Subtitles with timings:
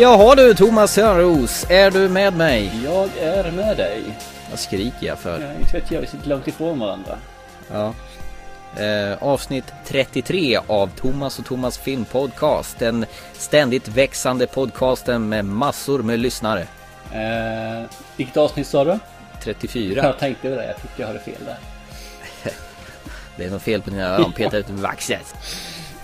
[0.00, 2.72] Jaha du Thomas Sörros, är du med mig?
[2.84, 4.02] Jag är med dig.
[4.50, 5.40] Vad skriker jag för?
[5.40, 7.18] Ja, inte vet jag, vi sitter långt ifrån varandra.
[7.72, 7.94] Ja.
[8.82, 12.78] Eh, avsnitt 33 av Thomas och Thomas filmpodcast.
[12.78, 16.66] Den ständigt växande podcasten med massor med lyssnare.
[17.12, 18.98] Eh, vilket avsnitt sa du?
[19.42, 20.02] 34.
[20.02, 21.58] Jag tänkte det, jag tyckte jag hörde fel där.
[23.36, 25.34] Det är något fel på dina öron, petar ut vaxet.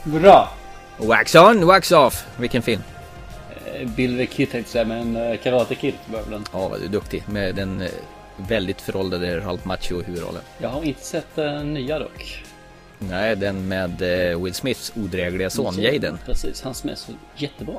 [0.05, 0.53] Bra!
[0.97, 2.27] Wax on, wax off.
[2.37, 2.83] Vilken film?
[3.81, 6.45] Eh, Bill the Kid tänkte jag säga, men eh, Karate Kid var den.
[6.53, 7.23] Ja, vad du är duktig.
[7.29, 7.89] Med den eh,
[8.37, 10.43] väldigt föråldrade Ralph Macchio i huvudrollen.
[10.59, 12.45] Jag har inte sett den nya dock.
[12.99, 13.99] Nej, den med
[14.43, 16.19] Will Smiths odrägliga son Jaden.
[16.27, 17.75] Precis, han som är så jättebra.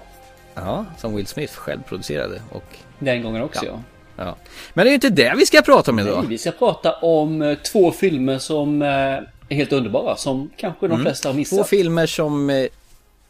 [0.55, 2.63] Ja, som Will Smith själv producerade och
[2.99, 3.79] Den gången också ja.
[4.15, 4.35] ja.
[4.73, 6.17] Men det är ju inte det vi ska prata om idag.
[6.19, 10.15] Nej, vi ska prata om två filmer som är helt underbara.
[10.15, 11.69] Som kanske de flesta har Två missat.
[11.69, 12.49] filmer som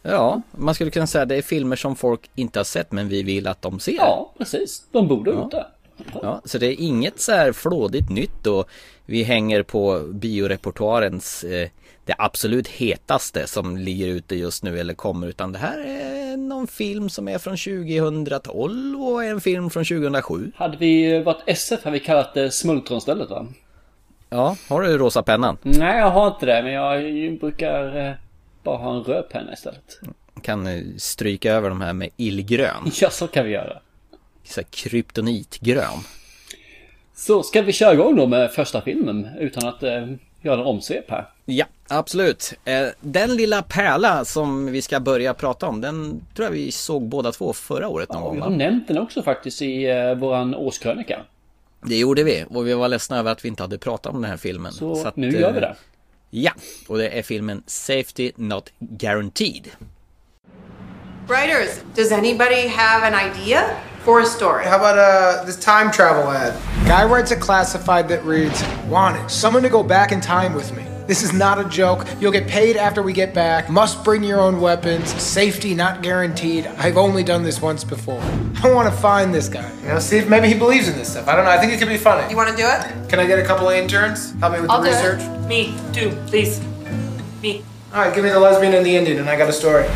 [0.08, 3.22] Ja, man skulle kunna säga det är filmer som folk inte har sett men vi
[3.22, 3.92] vill att de ser.
[3.94, 4.82] Ja, precis.
[4.92, 5.48] De borde Ja.
[5.50, 5.66] det.
[6.22, 8.68] Ja, så det är inget så här flådigt nytt och
[9.06, 11.68] vi hänger på biorepertoarens eh,
[12.04, 16.66] det absolut hetaste som ligger ute just nu eller kommer utan det här är någon
[16.66, 20.52] film som är från 2012 och en film från 2007.
[20.56, 23.46] Hade vi varit SF hade vi kallat det Smultronstället va?
[24.30, 25.58] Ja, har du rosa pennan?
[25.62, 26.62] Nej, jag har inte det.
[26.62, 28.12] Men jag brukar eh,
[28.66, 30.00] bara ha en röd penna istället.
[30.42, 33.78] Kan stryka över de här med illgrön, Ja, så kan vi göra.
[34.44, 35.98] så kryptonitgrön.
[37.14, 40.06] Så ska vi köra igång då med första filmen utan att eh,
[40.42, 41.28] göra en omsvep här.
[41.44, 42.52] Ja, absolut.
[42.64, 47.02] Eh, Den lilla pärla som vi ska börja prata om, den tror jag vi såg
[47.08, 48.56] båda två förra året någon Ja, vi gång har va?
[48.56, 51.20] nämnt den också faktiskt i eh, våran årskrönika.
[51.82, 54.30] Det gjorde vi och vi var ledsna över att vi inte hade pratat om den
[54.30, 54.72] här filmen.
[54.72, 55.76] Så, att, nu gör vi eh, det.
[56.38, 56.52] Ja,
[56.88, 59.70] och det är filmen Safety Not Guaranteed.
[61.28, 64.64] Writers, does anybody have an idea for a story?
[64.64, 66.54] How about uh, this time travel ad?
[66.86, 70.95] Guy writes a classified that reads, Wanted, someone to go back in time with me.
[71.06, 72.04] This is not a joke.
[72.20, 73.70] You'll get paid after we get back.
[73.70, 75.08] Must bring your own weapons.
[75.22, 76.66] Safety not guaranteed.
[76.78, 78.20] I've only done this once before.
[78.62, 79.70] I want to find this guy.
[79.82, 81.28] You know, see if maybe he believes in this stuff.
[81.28, 81.50] I don't know.
[81.52, 82.28] I think it could be funny.
[82.28, 83.08] You want to do it?
[83.08, 84.32] Can I get a couple of interns?
[84.40, 85.20] Help me with I'll the research?
[85.22, 85.46] it.
[85.46, 86.60] Me, do, please.
[87.40, 87.62] Me.
[87.94, 89.86] All right, give me the lesbian and the Indian, and I got a story.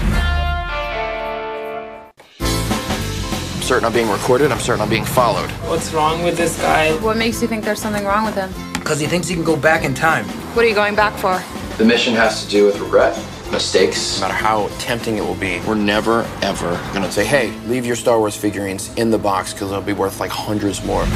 [3.71, 4.51] Certain I'm being recorded.
[4.51, 5.49] I'm certain I'm being followed.
[5.69, 6.91] What's wrong with this guy?
[7.05, 8.51] What makes you think there's something wrong with him?
[8.73, 10.25] Because he thinks he can go back in time.
[10.57, 11.41] What are you going back for?
[11.79, 13.17] The mission has to do with regret,
[13.53, 14.21] mistakes.
[14.21, 17.95] No matter how tempting it will be, we're never, ever gonna say, hey, leave your
[17.95, 21.07] Star Wars figurines in the box because they'll be worth like hundreds more.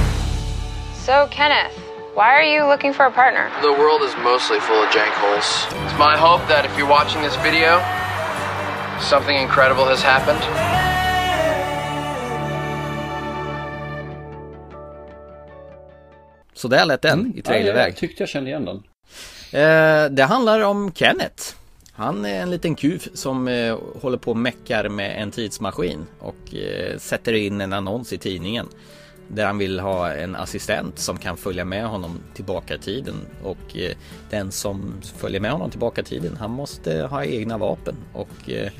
[0.94, 1.76] So, Kenneth,
[2.14, 3.50] why are you looking for a partner?
[3.62, 5.66] The world is mostly full of jank holes.
[5.86, 7.82] It's my hope that if you're watching this video,
[9.02, 10.83] something incredible has happened.
[16.64, 17.32] Så där lät den i Mm.
[17.36, 17.88] Ja, trailerväg.
[17.88, 18.76] jag tyckte jag kände igen den.
[19.52, 21.42] Eh, det handlar om Kenneth.
[21.92, 26.54] Han är en liten kuv som eh, håller på och meckar med en tidsmaskin och
[26.54, 28.66] eh, sätter in en annons i tidningen.
[29.28, 33.14] Där han vill ha en assistent som kan följa med honom tillbaka i tiden.
[33.42, 33.92] Och eh,
[34.30, 37.96] den som följer med honom tillbaka i tiden, han måste ha egna vapen.
[38.12, 38.70] Och eh,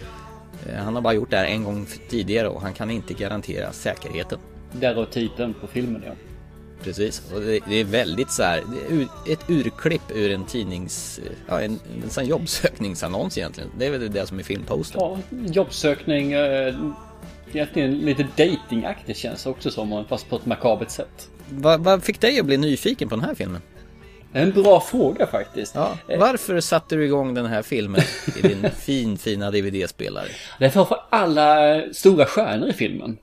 [0.66, 3.72] eh, han har bara gjort det här en gång tidigare och han kan inte garantera
[3.72, 4.39] säkerheten.
[4.72, 6.12] Därav titeln på filmen ja.
[6.84, 8.62] Precis, och det, det är väldigt så här,
[9.28, 13.71] ett urklipp ur en tidnings, ja en, en sån jobbsökningsannons egentligen.
[13.78, 15.00] Det är väl det som är filmposten.
[15.00, 16.33] Ja, jobbsökning.
[16.33, 16.75] Eh,
[17.53, 21.28] egentligen lite datingaktigt känns det också som, fast på ett makabert sätt.
[21.49, 23.61] Vad vad fick dig att bli nyfiken på den här filmen?
[24.33, 25.75] En bra fråga faktiskt.
[25.75, 28.01] Ja, Eh, varför satte du igång den här filmen
[28.36, 30.27] i din fin, fina DVD-spelare?
[30.59, 33.19] Det är för alla stora stjärnor i filmen.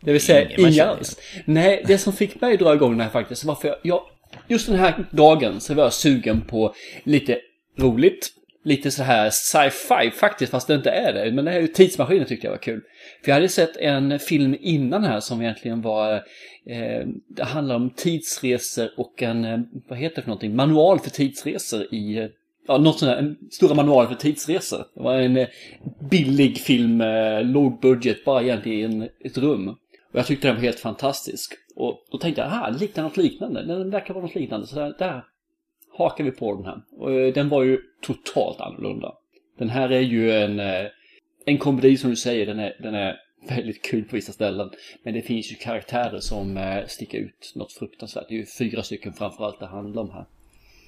[0.00, 1.16] Det vill säga inga alls.
[1.44, 4.02] Nej, det som fick mig att dra igång den här faktiskt var för jag,
[4.48, 6.74] just den här dagen så var jag sugen på
[7.04, 7.38] lite
[7.78, 8.34] roligt.
[8.64, 11.32] Lite så här sci-fi faktiskt, fast det inte är det.
[11.32, 12.80] Men det här är ju tidsmaskinen tyckte jag var kul.
[13.24, 16.14] För jag hade sett en film innan här som egentligen var
[16.66, 19.58] eh, Det handlar om tidsresor och en, eh,
[19.88, 22.28] vad heter det för någonting, manual för tidsresor i
[22.68, 24.84] Ja, något sånt där, en stora manual för tidsresor.
[24.94, 25.48] Det var en eh,
[26.10, 29.76] billig film, eh, låg budget, bara egentligen i ett rum.
[30.12, 31.52] Och jag tyckte den var helt fantastisk.
[31.76, 33.62] Och då tänkte jag, aha, liknar något liknande.
[33.62, 34.66] Den verkar vara något liknande.
[34.66, 35.24] Så där, där
[35.98, 36.82] hakar vi på den här.
[36.90, 39.14] Och eh, den var ju totalt annorlunda.
[39.58, 40.86] Den här är ju en, eh,
[41.44, 43.16] en komedi som du säger, den är, den är
[43.48, 44.70] väldigt kul på vissa ställen.
[45.02, 48.28] Men det finns ju karaktärer som eh, sticker ut något fruktansvärt.
[48.28, 50.24] Det är ju fyra stycken framförallt det handlar om här.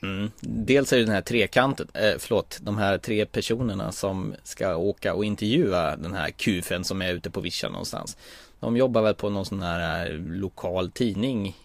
[0.03, 0.31] Mm.
[0.41, 5.15] Dels är det den här trekanten, eh, förlåt, de här tre personerna som ska åka
[5.15, 8.17] och intervjua den här kufen som är ute på vischan någonstans.
[8.61, 11.57] De jobbar väl på någon sån här eh, lokal tidning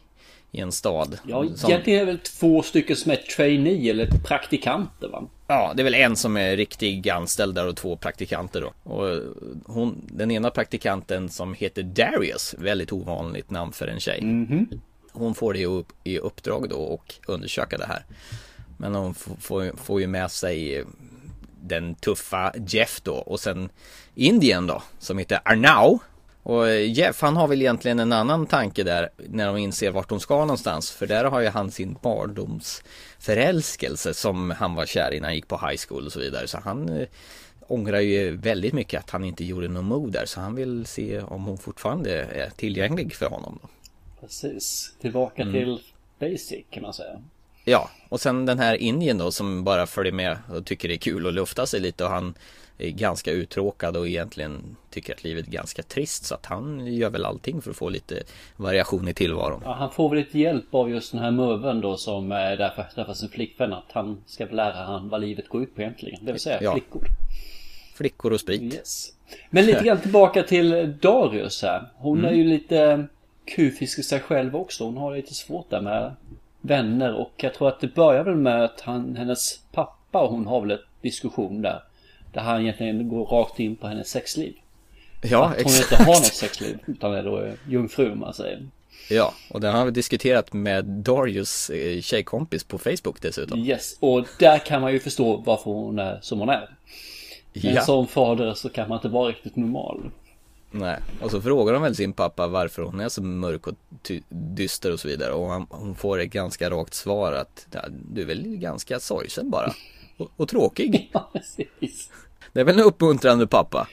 [0.51, 1.19] i en stad.
[1.27, 1.69] Ja, som...
[1.69, 5.27] egentligen är det väl två stycken som är trainee eller praktikanter va?
[5.47, 8.91] Ja, det är väl en som är riktig anställd där och två praktikanter då.
[8.91, 9.21] Och
[9.65, 14.19] hon, den ena praktikanten som heter Darius, väldigt ovanligt namn för en tjej.
[14.19, 14.79] Mm -hmm.
[15.11, 18.05] Hon får det i uppdrag då och undersöka det här.
[18.77, 20.83] Men hon får, får ju med sig
[21.61, 23.69] den tuffa Jeff då och sen
[24.15, 25.99] Indien då som heter Arnau.
[26.45, 30.19] Och Jeff han har väl egentligen en annan tanke där när de inser vart de
[30.19, 30.91] ska någonstans.
[30.91, 35.47] För där har ju han sin barndomsförälskelse som han var kär i när han gick
[35.47, 36.47] på high school och så vidare.
[36.47, 37.07] Så han eh,
[37.67, 40.25] ångrar ju väldigt mycket att han inte gjorde någon move där.
[40.25, 43.59] Så han vill se om hon fortfarande är tillgänglig för honom.
[43.61, 43.69] Då.
[44.21, 45.53] Precis, tillbaka mm.
[45.53, 45.79] till
[46.19, 47.21] basic kan man säga.
[47.63, 50.97] Ja, och sen den här Indien då som bara följer med och tycker det är
[50.97, 52.35] kul att lufta sig lite och han
[52.77, 57.09] är ganska uttråkad och egentligen tycker att livet är ganska trist så att han gör
[57.09, 58.23] väl allting för att få lite
[58.55, 59.61] variation i tillvaron.
[59.63, 62.69] Ja, han får väl lite hjälp av just den här möven då som är där
[62.69, 65.81] för att träffa sin flickvän att han ska lära han vad livet går ut på
[65.81, 66.25] egentligen.
[66.25, 66.71] Det vill säga ja.
[66.71, 67.07] flickor.
[67.95, 68.73] Flickor och sprit.
[68.73, 69.13] Yes.
[69.49, 71.83] Men lite grann tillbaka till Darius här.
[71.95, 72.31] Hon mm.
[72.31, 73.07] är ju lite
[73.45, 74.85] kufisk i sig själv också.
[74.85, 76.15] Hon har lite svårt där med
[76.61, 80.47] vänner och jag tror att det börjar väl med att han, hennes pappa och hon
[80.47, 81.81] har väl en diskussion där.
[82.35, 84.53] Där han egentligen går rakt in på hennes sexliv.
[85.21, 85.91] Ja, att hon exakt.
[85.91, 88.67] inte har något sexliv utan är då jungfru man säger.
[89.09, 93.59] Ja, och det har vi diskuterat med Darius eh, tjejkompis på Facebook dessutom.
[93.59, 96.69] Yes, och där kan man ju förstå varför hon är som hon är.
[97.53, 97.81] Men Ja.
[97.81, 100.11] som fader så kan man inte vara riktigt normal.
[100.71, 103.73] Nej, och så frågar de väl sin pappa varför hon är så mörk och
[104.29, 107.67] dyster och så vidare och han, hon får ett ganska rakt svar att
[108.11, 109.73] du är väl ganska sorgsen bara
[110.17, 111.09] och, och tråkig.
[111.13, 112.09] Ja, precis.
[112.53, 113.87] Det är väl en uppmuntrande pappa.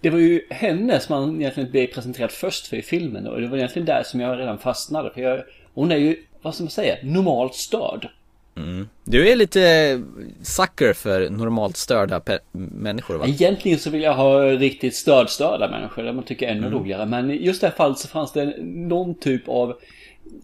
[0.00, 3.46] Det var ju henne som man egentligen blev presenterad först för i filmen och det
[3.48, 5.10] var egentligen där som jag redan fastnade.
[5.14, 5.42] För jag,
[5.74, 8.08] hon är ju, vad ska man säga, normalt störd.
[8.56, 8.88] Mm.
[9.04, 10.02] Du är lite
[10.42, 12.20] sucker för normalt störda
[12.52, 13.26] människor va?
[13.26, 16.78] Egentligen så vill jag ha riktigt stödstörda människor, det man tycker är ännu Mm.
[16.78, 17.06] roligare.
[17.06, 19.74] Men i just det här fallet så fanns det någon typ av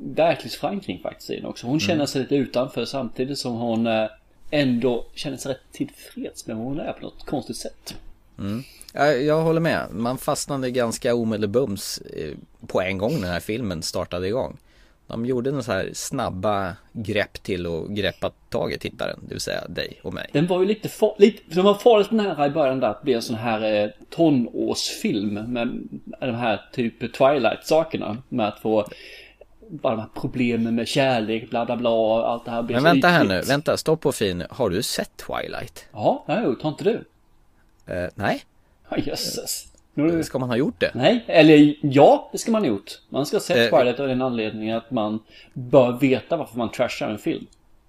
[0.01, 1.67] verklighetsförankring faktiskt i den också.
[1.67, 2.07] Hon känner Mm.
[2.07, 4.07] sig lite utanför samtidigt som hon eh,
[4.51, 7.95] ändå känner sig rätt tillfreds med vad hon är på något konstigt sätt.
[8.39, 8.63] Mm.
[8.93, 9.87] Ja, jag håller med.
[9.91, 12.35] Man fastnade ganska omedelbums eh,
[12.67, 14.57] på en gång när den här filmen startade igång.
[15.07, 19.41] De gjorde några så här snabba grepp till att greppa tag i tittaren, det vill
[19.41, 20.31] säga dig och mig.
[20.33, 23.15] Den var ju lite, far, lite den var farligt nära i början där att bli
[23.15, 25.89] en sån här eh, tonårsfilm med
[26.21, 28.17] de här typ Twilight-sakerna.
[28.29, 28.87] Med att få
[29.71, 33.25] bara de här problemen med kärlek, bla bla bla, allt det här Men vänta här
[33.25, 34.45] nu, vänta, stopp och fin.
[34.51, 35.85] Har du sett Twilight?
[35.93, 37.05] Ja, det har jag gjort, har inte du?
[37.87, 38.45] Eh, nej,
[38.91, 39.67] Ja, jösses.
[39.95, 40.91] Nu, ska man ha gjort det?
[40.95, 42.99] nej, eller ja, det ska man ha gjort.
[43.09, 45.19] Man ska ha sett Eh, Twilight av den anledningen att man
[45.53, 47.47] bör veta varför man trashar en film.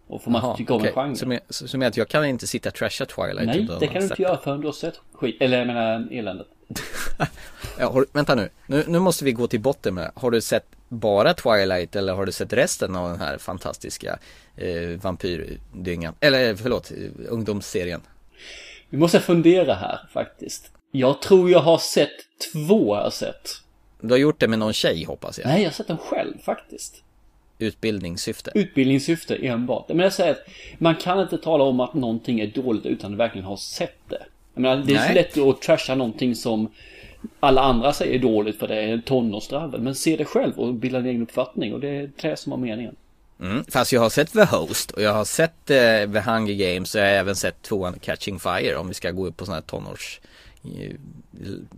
[0.08, 0.90] Och får man Jaha, tycka om okej.
[0.90, 1.16] en genre.
[1.16, 4.02] Som, är, som är att jag kan inte sitta och trasha Twilight Nej, det kan
[4.02, 5.38] du inte göra förrän du har sett skit.
[5.40, 6.48] Eller jag menar eländet.
[7.80, 8.50] Ja, har, vänta nu.
[8.66, 12.26] nu, nu måste vi gå till botten med Har du sett bara Twilight eller har
[12.26, 14.20] du sett resten av den här fantastiska
[14.56, 16.14] eh, vampyrdyngan?
[16.20, 16.98] Eller förlåt, eh,
[17.30, 18.02] ungdomsserien?
[18.90, 20.72] Vi måste fundera här faktiskt.
[20.92, 22.10] Jag tror jag har sett
[22.54, 23.62] två har jag sett.
[24.02, 25.48] Du har gjort det med någon tjej hoppas jag?
[25.48, 27.04] Nej, jag har sett den själv faktiskt.
[27.60, 28.52] Utbildningssyfte?
[28.56, 29.88] Utbildningssyfte enbart.
[29.88, 30.48] Men jag säger att
[30.78, 34.26] man kan inte tala om att någonting är dåligt utan att verkligen ha sett det.
[34.54, 35.14] Jag menar, det är så Nej.
[35.16, 36.70] lätt att trasha någonting som
[37.40, 39.82] alla andra säger är dåligt för det är en tonårsdravel.
[39.82, 42.60] Men se det själv och bilda en egen uppfattning och det är det som har
[42.60, 42.96] meningen.
[43.40, 45.76] Mm, fast jag har sett The Host och jag har sett eh,
[46.14, 49.28] The Hunger Games och jag har även sett tvåan Catching Fire om vi ska gå
[49.28, 50.20] upp på sån här tonårs
[50.64, 50.92] eh,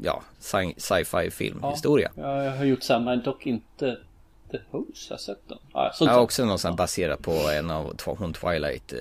[0.03, 2.11] ja, sci- sci-fi filmhistoria.
[2.15, 3.97] Ja, jag har gjort samma, dock inte
[4.51, 5.09] The Host.
[5.09, 5.57] Jag har sett den.
[5.73, 8.99] Ja, Jag har också någon sån här baserat på en av hon Twilight eh,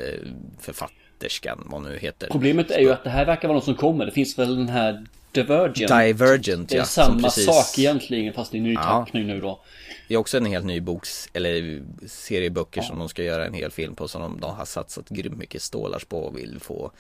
[1.23, 2.29] författerskan, vad nu heter.
[2.31, 4.07] Problemet är ju att det här verkar vara något som kommer.
[4.07, 5.77] Det finns väl den här Divergent.
[5.89, 6.85] Divergent, Det är ja.
[6.85, 8.83] samma precis- sak egentligen fast i ny Ja.
[8.83, 9.61] tappning nu då.
[10.09, 13.55] Det är också en helt ny boks, eller serie böcker som de ska göra en
[13.55, 16.91] hel film på som de, de har satsat grymt mycket stålars på och vill få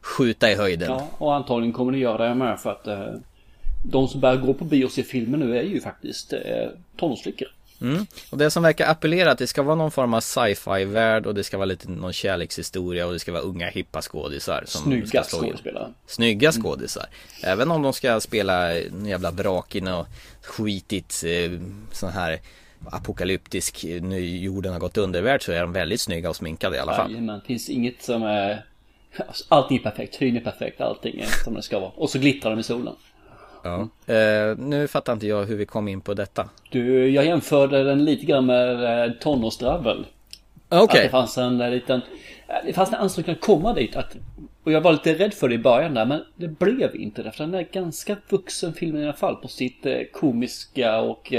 [0.00, 0.90] skjuta i höjden.
[0.90, 3.06] Ja, och antagligen kommer det göra det med för att eh,
[3.90, 6.40] de som börjar gå på bio och se filmer nu är ju faktiskt eh,
[6.96, 7.48] tonårsflickor.
[7.80, 8.06] Mm.
[8.30, 11.34] Och det som verkar appellera att det ska vara någon form av sci-fi värld och
[11.34, 15.22] det ska vara lite någon kärlekshistoria och det ska vara unga hippa skådisar som Snygga
[15.24, 15.92] ska skådespelare.
[16.06, 17.06] Snygga skådisar.
[17.42, 20.08] Även om de ska spela en jävla vrak i något
[20.42, 21.50] skitigt eh,
[21.92, 22.40] sån här
[22.90, 26.94] apokalyptisk, nu jorden har gått undervärld så är de väldigt snygga och sminkade i alla
[26.94, 27.10] fall.
[27.10, 28.64] Jajamän, det finns inget som är...
[29.16, 31.90] Alltså, allting är perfekt, hyn är perfekt, allting är som det ska vara.
[31.90, 32.94] Och så glittrar de i solen.
[33.64, 33.88] Ja.
[34.14, 36.48] Eh, nu fattar inte jag hur vi kom in på detta.
[36.70, 40.06] Du, jag jämförde den lite grann med eh, tonårsdravel.
[40.68, 40.82] Okej.
[40.82, 42.00] Att det fanns en eh, liten...
[42.66, 43.96] Det fanns en ansträngning att komma dit.
[43.96, 44.16] Att,
[44.64, 47.32] och jag var lite rädd för det i början där, men det blev inte det.
[47.32, 51.32] För den är ganska vuxen filmen i alla fall på sitt komiska och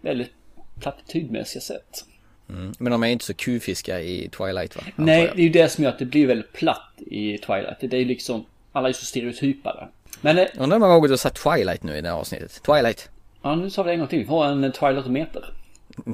[0.00, 0.32] väldigt
[0.80, 2.04] plattitydmässiga sätt.
[2.48, 2.72] Mm.
[2.78, 4.82] Men de är inte så kufiska i Twilight va?
[4.96, 7.80] Nej, det är ju det som gör att det blir väldigt platt i Twilight.
[7.80, 9.88] Det är ju liksom, alla är så stereotypade.
[10.20, 12.62] Men, eh, Undrar hur många gånger du har sagt Twilight nu i det här avsnittet?
[12.62, 13.08] Twilight.
[13.42, 14.18] ja nu sa vi det en gång till.
[14.18, 15.44] Vi får en Twilight-meter.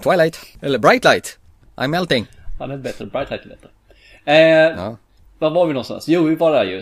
[0.03, 0.39] Twilight.
[0.61, 1.39] Eller Bright Light.
[1.77, 2.27] I'm melting.
[2.59, 3.07] Ja, det är bättre.
[3.07, 3.69] Bright Light är bättre.
[4.25, 4.97] Eh, Ja.
[5.39, 6.09] Var var vi någonstans?
[6.09, 6.79] Jo, vi var där ju.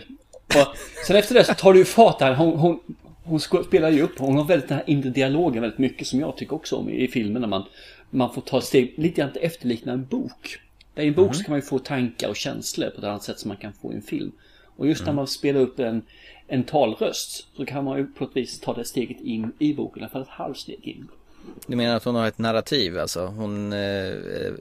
[0.61, 2.35] Och sen efter det så tar det ju fart här.
[2.35, 2.81] Hon, hon,
[3.25, 4.19] hon spelar ju upp.
[4.19, 7.05] Hon har väldigt den här inre dialogen väldigt mycket som jag tycker också om i,
[7.05, 7.41] i filmen.
[7.43, 7.65] När man,
[8.11, 10.59] man får ta ett steg lite grann efterlikna en bok.
[10.95, 13.23] Där i en bok så kan man ju få tankar och känslor på ett annat
[13.23, 14.33] sätt som man kan få i en film.
[14.77, 16.03] Och just när man spelar upp en,
[16.51, 20.01] en talröst så kan man ju på ett vis ta det steget in i boken.
[20.01, 21.09] I alla fall ett halvsteg in.
[21.67, 23.27] Du menar att hon har ett narrativ alltså?
[23.27, 23.79] Hon, eh,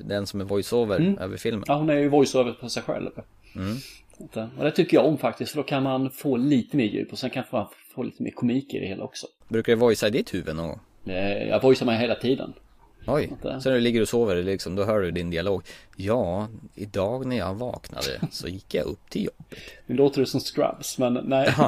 [0.01, 1.63] den som är voiceover över filmen?
[1.67, 3.09] Ja, hon är ju voiceover på sig själv.
[3.15, 6.85] Att, eh, Och det tycker jag om faktiskt, för då kan man få lite mer
[6.85, 7.65] djup och sen kan man
[7.95, 9.27] få lite mer komik i det hela också.
[9.47, 10.79] Brukar det voicea i ditt huvud någon gång?
[11.05, 12.53] Eh, Jag voicear mig hela tiden.
[13.07, 15.63] Oj, så när du ligger och sover liksom, då hör du din dialog.
[15.95, 19.59] Ja, idag när jag vaknade så gick jag upp till jobbet.
[19.85, 21.53] Nu låter det som Scrubs, men nej.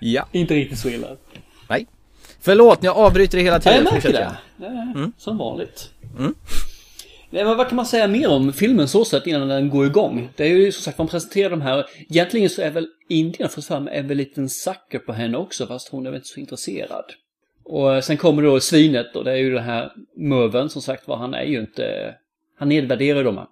[0.00, 0.28] Ja.
[0.32, 1.16] Inte riktigt så illa.
[1.68, 1.86] Nej.
[2.40, 3.84] Förlåt, jag avbryter det hela tiden.
[3.84, 4.36] jag märker det.
[4.56, 5.90] Nej, Som vanligt.
[7.30, 10.28] Nej, men vad kan man säga mer om filmen så sett innan den går igång?
[10.36, 11.86] Det är ju som sagt, man presenterar de här.
[12.08, 15.66] Egentligen så är väl Indien för fram är väl en liten sucker på henne också,
[15.66, 17.04] fast hon är väl inte så intresserad.
[17.68, 21.08] Och eh, sen kommer då svinet och det är ju den här Merven som sagt
[21.08, 22.14] var, han är ju inte...
[22.58, 23.46] Han nedvärderar dem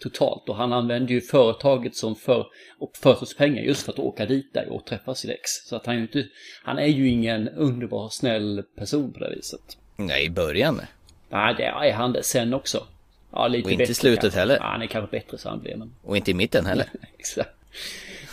[0.00, 2.46] totalt och han använder ju företaget som för,
[2.78, 5.50] och företagspengar just för att åka dit där och träffa sitt ex.
[5.68, 6.26] Så att han är ju inte...
[6.64, 9.78] Han är ju ingen underbar snäll person på det viset.
[9.96, 10.80] Nej, i början.
[11.28, 12.86] Nej, det är han det sen också.
[13.32, 14.38] Ja, lite Och inte i slutet kanske.
[14.38, 14.54] heller.
[14.54, 15.94] Ja, han är kanske bättre så han blir, men...
[16.02, 16.86] Och inte i mitten heller.
[17.18, 17.50] Exakt.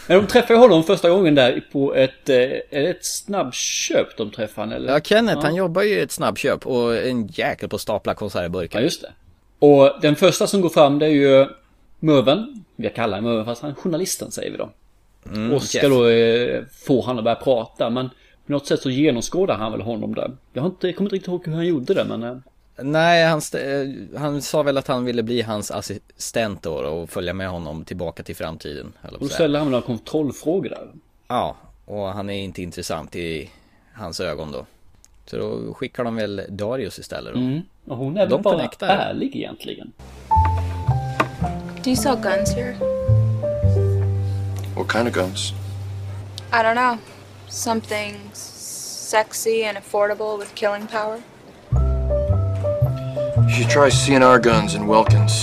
[0.07, 4.17] Men de träffar ju honom första gången där på ett, eh, är det ett snabbköp
[4.17, 4.93] de träffar han eller?
[4.93, 8.79] Ja, Kenneth han jobbar ju i ett snabbköp och en jäkel på att stapla konservburkar.
[8.79, 9.11] Ja, just det.
[9.59, 11.47] Och den första som går fram det är ju
[11.99, 12.63] Merven.
[12.75, 14.69] Vi kallar honom Merven fast han är journalisten säger vi då.
[15.55, 15.89] och ska Jeff.
[15.89, 18.09] då eh, få han att börja prata men
[18.45, 20.31] på något sätt så genomskådar han väl honom där.
[20.53, 22.43] Jag, har inte, jag kommer inte riktigt ihåg hur han gjorde det men...
[22.79, 27.33] Nej, han, eh, han sa väl att han ville bli hans assistent då och följa
[27.33, 28.93] med honom tillbaka till framtiden.
[29.19, 30.87] Då ställer han några kontrollfrågor där.
[31.27, 31.55] Ja,
[31.85, 33.49] och han är inte intressant i
[33.93, 34.65] hans ögon då.
[35.25, 37.39] Så då skickar de väl Darius istället då.
[37.39, 37.61] Mm.
[37.87, 38.87] Och hon är väl De bara connectar.
[38.87, 39.93] ärlig egentligen.
[41.83, 42.77] Do you sell guns here?
[44.75, 45.51] What kind of guns?
[46.51, 46.97] I don't know.
[47.49, 51.21] Something sexy and affordable with killing power?
[53.57, 55.41] If you should try CNR guns in Wilkins.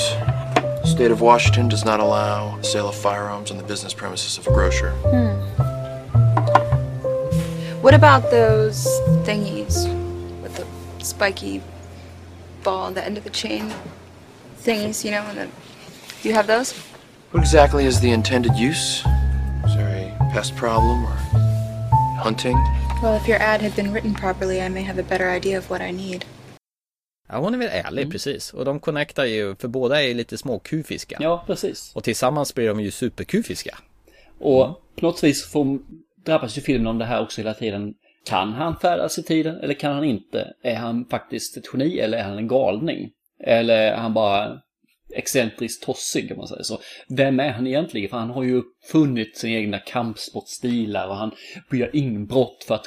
[0.54, 4.38] The State of Washington does not allow the sale of firearms on the business premises
[4.38, 4.92] of a grocer.
[5.08, 5.34] Hmm.
[7.82, 8.86] What about those
[9.26, 9.92] thingies
[10.40, 11.60] with the spiky
[12.62, 13.74] ball at the end of the chain?
[14.58, 15.48] Thingies, you know, and the,
[16.22, 16.70] do you have those?
[17.32, 18.98] What exactly is the intended use?
[19.64, 21.16] Is there a pest problem or
[22.22, 22.54] hunting?
[23.02, 25.68] Well, if your ad had been written properly, I may have a better idea of
[25.68, 26.24] what I need.
[27.28, 28.54] Ja, hon är väl ärlig precis.
[28.54, 31.16] Och de connectar ju, för båda är lite småkufiska.
[31.20, 31.92] Ja, precis.
[31.94, 33.78] Och tillsammans blir de ju superkufiska.
[34.38, 34.66] Och
[34.96, 35.78] på något vis får,
[36.24, 37.94] drabbas ju filmen om det här också hela tiden.
[38.26, 40.54] Kan han färdas i tiden eller kan han inte?
[40.62, 43.10] Är han faktiskt ett geni eller är han en galning?
[43.40, 44.60] Eller är han bara
[45.14, 46.80] excentriskt tossig om man säger så.
[47.08, 48.10] Vem är han egentligen?
[48.10, 51.30] För han har ju uppfunnit sina egna kampsportstilar och han
[51.70, 52.86] bygger inbrott för att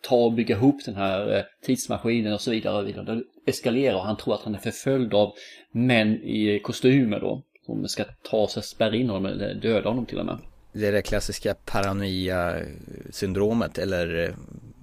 [0.00, 2.78] ta och bygga ihop den här eh, tidsmaskinen och så vidare.
[2.78, 3.04] Och vidare.
[3.14, 5.32] Det eskalerar och han tror att han är förföljd av
[5.70, 7.42] män i kostymer då.
[7.66, 10.38] Som ska ta sig, spärra in honom eller döda honom till och med.
[10.72, 12.56] Det är det klassiska paranoia
[13.10, 14.34] syndromet eller eh,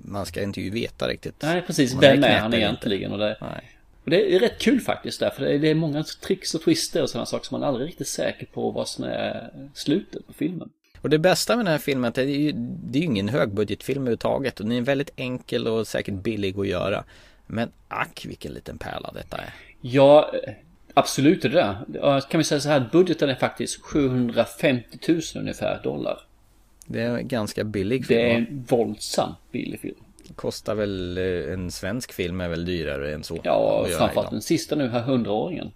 [0.05, 1.35] man ska inte ju veta riktigt.
[1.41, 1.95] Nej, precis.
[2.01, 3.11] Vem är han egentligen?
[3.11, 3.71] Och det, Nej.
[4.03, 6.61] och det är rätt kul faktiskt där, för det är, det är många tricks och
[6.61, 10.27] twister och sådana saker som man aldrig är riktigt säker på vad som är slutet
[10.27, 10.69] på filmen.
[11.05, 13.05] Och det bästa med den här filmen är att det är ju, det är ju
[13.05, 17.03] ingen högbudgetfilm överhuvudtaget och den är väldigt enkel och säkert billig att göra.
[17.47, 19.53] Men ack vilken liten pärla detta är.
[19.81, 20.31] Ja,
[20.93, 21.75] absolut är det.
[21.93, 26.19] Ja, Kan vi säga så här, att budgeten är faktiskt 750 000 ungefär dollar.
[26.85, 28.19] Det är en ganska billig film.
[28.19, 29.97] Det är en våldsamt billig film.
[30.35, 33.39] Kostar väl en svensk film är väl dyrare än så.
[33.43, 35.71] Ja, framförallt den sista nu här, hundraåringen.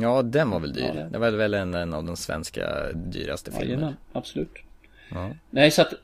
[0.00, 0.82] Ja, den var väl dyr.
[0.86, 3.70] Ja, det- det var väl en, en av de svenska dyraste filmerna.
[3.72, 4.52] Jajamän, absolut.
[5.10, 5.30] Ja.
[5.50, 5.94] Nej, så att...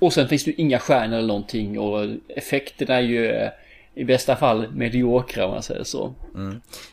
[0.00, 3.50] Och sen finns det ju inga stjärnor eller någonting och effekterna är ju eh,
[3.94, 6.14] i bästa fall mediokra om man säger så.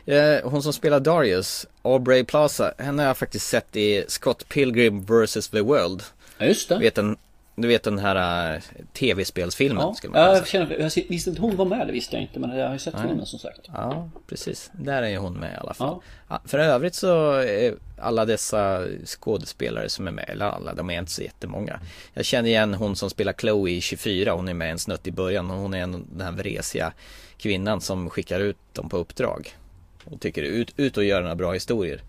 [0.06, 5.06] Eh, hon som spelar Darius, Aubrey Plaza, henne har jag faktiskt sett i Scott Pilgrim
[5.06, 5.50] vs.
[5.50, 6.04] The World.
[6.38, 6.78] Ja, just det.
[6.78, 7.18] Vet den,
[7.62, 8.62] du vet den här uh,
[8.94, 10.65] tv-spelsfilmen Ja, skulle man kunna jag, säga.
[10.65, 12.80] känner, jag visste inte hon var med, det visste jag inte, men jag har ju
[12.80, 13.08] sett Nej.
[13.08, 13.60] filmen som sagt.
[13.68, 14.72] Ja, precis.
[14.74, 15.88] Där är ju hon med i alla fall.
[15.88, 16.01] Ja.
[16.27, 21.00] Ja, för övrigt så är alla dessa skådespelare som är med, eller alla, de är
[21.00, 21.80] inte så jättemånga.
[22.13, 25.12] Jag känner igen hon som spelar Chloe i 24, hon är med en snutt i
[25.12, 26.94] början och hon är en, den här vresiga
[27.38, 29.56] kvinnan som skickar ut dem på uppdrag.
[30.03, 32.01] Och tycker ut, ut och gör några bra historier.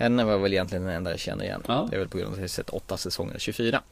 [0.00, 1.62] Henne var väl egentligen den enda jag känner igen.
[1.68, 1.86] Ja.
[1.90, 3.82] Det är väl på grund av att jag sett åtta säsonger, 24.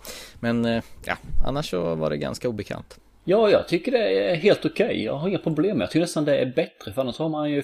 [0.40, 2.98] Men eh, ja, annars så var det ganska obekant.
[3.24, 5.04] Ja, jag tycker det är helt okej.
[5.04, 5.82] Jag har inga problem med det.
[5.82, 7.62] Jag tycker nästan det är bättre, för annars har man ju...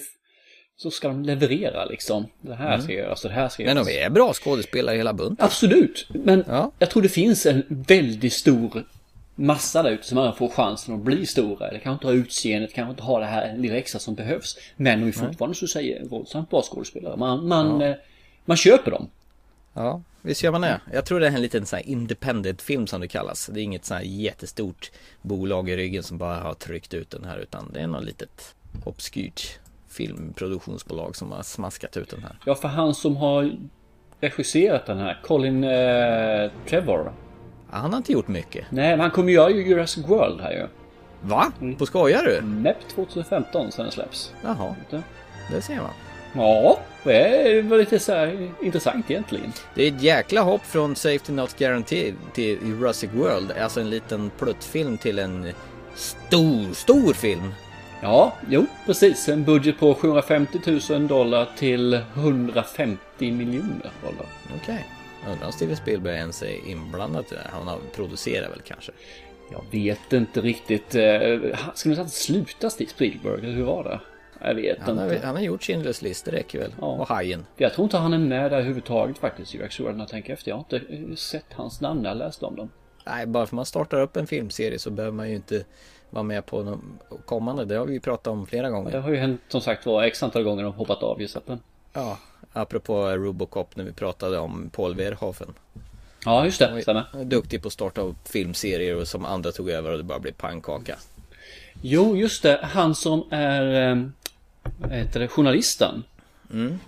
[0.77, 2.27] Så ska de leverera liksom.
[2.41, 3.75] Det här ska göras och det här ska Mm.
[3.75, 3.97] Men göras.
[3.99, 5.45] de är bra skådespelare hela bunten.
[5.45, 6.71] Absolut, men Ja.
[6.79, 8.85] jag tror det finns en väldigt stor
[9.35, 11.69] massa där ute som aldrig får chansen att bli stora.
[11.69, 14.57] Eller kanske inte har utseendet, kanske inte har det här lilla extra som behövs.
[14.77, 17.17] Men de är fortfarande, så säger våldsamt bra skådespelare.
[17.17, 17.95] Man, man, eh,
[18.45, 19.11] man köper dem.
[19.73, 20.81] Ja, visst gör man det.
[20.93, 23.47] Jag tror det är en liten sån här independent film som det kallas.
[23.47, 24.91] Det är inget sån här jättestort
[25.23, 28.55] bolag i ryggen som bara har tryckt ut den här utan det är något litet
[28.85, 29.59] obskyrt
[29.89, 32.39] filmproduktionsbolag som har smaskat ut den här.
[32.45, 33.53] Ja, för han som har
[34.21, 37.13] regisserat den här, Colin eh, Trevor.
[37.71, 38.65] Han har inte gjort mycket.
[38.71, 40.67] Nej, men han kommer göra ju Jurassic World här ju.
[41.23, 41.53] Va?
[41.79, 42.41] På skojar du?
[42.47, 44.33] NEP 2015 sen den släpps.
[44.45, 44.75] Jaha,
[45.51, 45.91] det ser man.
[46.37, 49.53] Ja, det var lite så här intressant egentligen.
[49.75, 53.53] Det är ett jäkla hopp från Safety Not Guaranteed till Jurassic World.
[53.53, 55.53] Alltså en liten pluttfilm till en
[55.95, 57.55] stor, stor film.
[58.03, 59.29] Ja, jo, precis.
[59.29, 64.27] En budget på 750 000 dollar till 150 miljoner dollar.
[64.63, 64.87] Okej.
[65.31, 67.51] Undrar om Steven Spielberg ens är inblandad i det här.
[67.59, 68.93] Han har producerat väl kanske.
[69.53, 70.95] Jag vet inte riktigt.
[70.95, 71.03] eh,
[71.85, 74.01] ni inte sluta Steve Spielberg, eller hur var det?
[74.45, 75.27] Jag vet Han har, inte.
[75.27, 76.75] han har gjort Schindler's list, det räcker väl.
[76.81, 76.87] Ja.
[76.87, 77.47] Och Hajen.
[77.57, 80.51] Jag tror inte han är med där överhuvudtaget faktiskt Jurassic World när jag tänker efter.
[80.51, 82.71] Jag har inte eh, sett hans namn när jag läst om dem.
[83.07, 85.65] Nej, bara för man startar upp en filmserie så behöver man ju inte
[86.11, 87.65] vara med på de kommande.
[87.65, 88.99] Det har vi ju pratat om flera Det gånger.
[89.01, 91.47] har ju hänt som sagt var x antal gånger och hoppat av ju så att
[91.47, 91.61] den...
[91.93, 92.19] Ja,
[92.53, 95.55] apropå Robocop när vi pratade om Paul Verhoeven.
[96.25, 96.83] Ja, just det.
[96.83, 97.25] Stämmer.
[97.25, 100.33] duktig på att starta upp filmserier och som andra tog över och det bara blev
[100.33, 100.97] pannkaka.
[101.83, 102.61] Jo, just det.
[102.63, 104.11] Han som är...
[104.91, 105.29] heter det?
[105.29, 106.05] Journalisten.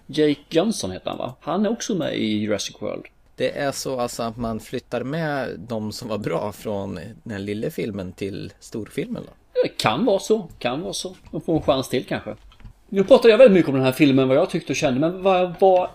[0.06, 1.34] Jake Johnson heter han va?
[1.40, 3.04] Han är också med i Jurassic World.
[3.36, 7.70] Det är så alltså att man flyttar med de som var bra från den lilla
[7.70, 9.32] filmen till storfilmen då?
[9.62, 10.48] Det kan vara så.
[10.58, 11.16] Kan vara så.
[11.30, 12.36] De får en chans till kanske.
[12.88, 15.00] Nu pratade jag väldigt mycket om den här filmen, vad jag tyckte och kände.
[15.00, 15.90] Men vad var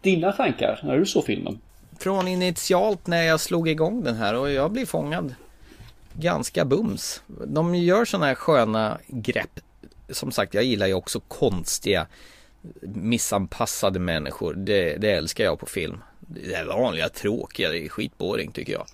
[0.00, 1.60] dina tankar när du såg filmen?
[1.98, 5.34] Från initialt när jag slog igång den här och jag blev fångad
[6.12, 7.22] ganska bums.
[7.46, 9.60] De gör sådana här sköna grepp.
[10.10, 12.06] Som sagt, jag gillar ju också konstiga
[12.80, 14.54] missanpassade människor.
[14.54, 16.02] Det, det älskar jag på film.
[16.20, 18.86] Det är vanliga tråkiga, det är skitboring tycker jag.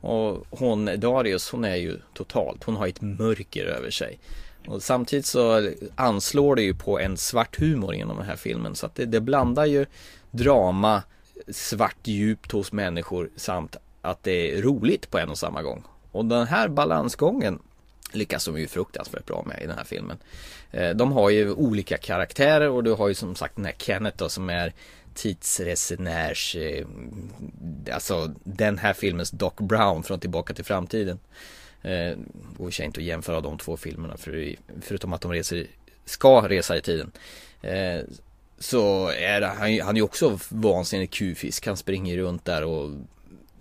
[0.00, 4.18] Och hon, Darius, hon är ju totalt, hon har ett mörker över sig.
[4.66, 8.74] Och samtidigt så anslår det ju på en svart humor genom den här filmen.
[8.74, 9.86] Så att det, det blandar ju
[10.30, 11.02] drama,
[11.48, 15.84] svart djupt hos människor samt att det är roligt på en och samma gång.
[16.12, 17.58] Och den här balansgången
[18.14, 20.16] lyckas de ju fruktansvärt bra med i den här filmen.
[20.70, 24.16] Eh, de har ju olika karaktärer och du har ju som sagt den här Kenneth
[24.16, 24.72] då som är
[25.14, 26.86] tidsresenärs, eh,
[27.92, 31.18] alltså den här filmens Doc Brown från Tillbaka till framtiden.
[32.56, 35.66] Går i sig inte att jämföra de två filmerna för, förutom att de reser,
[36.04, 37.12] ska resa i tiden.
[37.62, 38.00] Eh,
[38.58, 41.66] så är det, han, han är ju också vansinnigt kufisk.
[41.66, 42.90] Han springer runt där och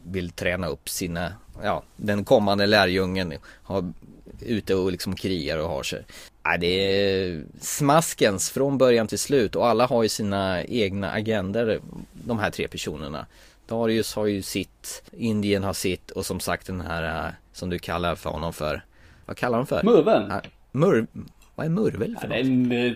[0.04, 3.34] vill träna upp sina, ja, den kommande lärjungen.
[3.46, 3.94] Har,
[4.40, 6.04] ute och liksom krigar och har sig.
[6.44, 11.80] Ja, det är smaskens från början till slut och alla har ju sina egna agender
[12.14, 13.26] de här tre personerna.
[13.68, 17.80] Darius har ju sitt, Indien har sitt och som sagt den här eh, som du
[17.80, 18.86] kallar för honom för,
[19.26, 19.84] vad kallar de för?
[19.84, 20.24] Murven.
[20.30, 20.42] Ja,
[20.72, 21.08] Mur,
[21.56, 22.72] vad är murvel för Det är något?
[22.72, 22.94] en eh,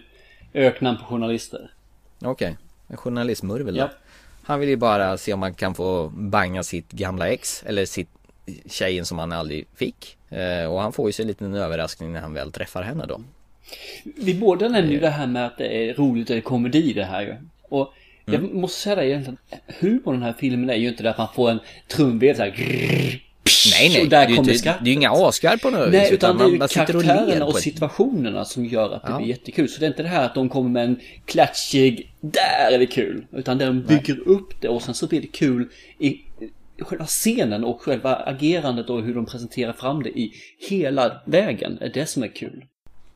[0.53, 1.71] öknamn på journalister.
[2.21, 3.79] Okej, en journalistmurvel då.
[3.79, 3.89] Ja.
[4.43, 8.09] Han vill ju bara se om man kan få banga sitt gamla ex eller sitt
[8.69, 10.17] tjejen som han aldrig fick.
[10.29, 13.21] Eh, och han får ju sig en liten överraskning när han väl träffar henne då.
[14.15, 16.93] Vi båda nämnde ju det här med att det är roligt och det är komedi
[16.93, 17.35] det här ju.
[17.69, 17.93] Och
[18.25, 18.61] jag Mm.
[18.61, 19.37] måste säga det egentligen,
[19.79, 22.53] humorn i den här filmen är ju inte det att man får en trumvirvel såhär
[23.71, 24.01] Nej, nej.
[24.01, 24.83] Och där det, kommer skratten.
[24.83, 27.45] det är ju inga Oscar på något Nej, vis, utan det är ju och karaktärerna
[27.45, 29.17] och ett- situationerna som gör att det Ja.
[29.17, 29.69] blir jättekul.
[29.69, 32.85] Så det är inte det här att de kommer med en klatschig, där är det
[32.85, 33.25] kul.
[33.31, 35.67] Utan de bygger upp det och sen så blir det kul
[35.99, 36.21] i
[36.81, 40.33] själva scenen och själva agerandet och hur de presenterar fram det i
[40.69, 41.77] hela vägen.
[41.81, 42.65] är det som är kul.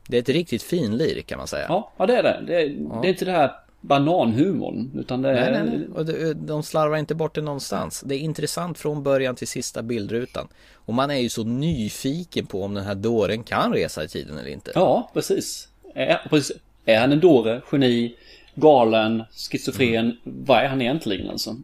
[0.08, 1.66] Det är ett riktigt finlir kan man säga.
[1.68, 2.42] Ja, ja det är det.
[2.46, 2.68] Det är,
[3.02, 4.90] det är inte det här bananhumorn.
[4.94, 5.52] Utan det är...
[5.52, 6.18] Nej, nej, nej.
[6.28, 8.00] Och de slarvar inte bort det någonstans.
[8.06, 10.48] Det är intressant från början till sista bildrutan.
[10.74, 14.38] Och man är ju så nyfiken på om den här dåren kan resa i tiden
[14.38, 14.72] eller inte.
[14.74, 15.68] Ja, precis.
[15.94, 16.56] Är, precis.
[16.84, 18.16] är han en dåre, geni,
[18.54, 20.16] galen, schizofren?
[20.24, 21.56] Vad är han egentligen alltså?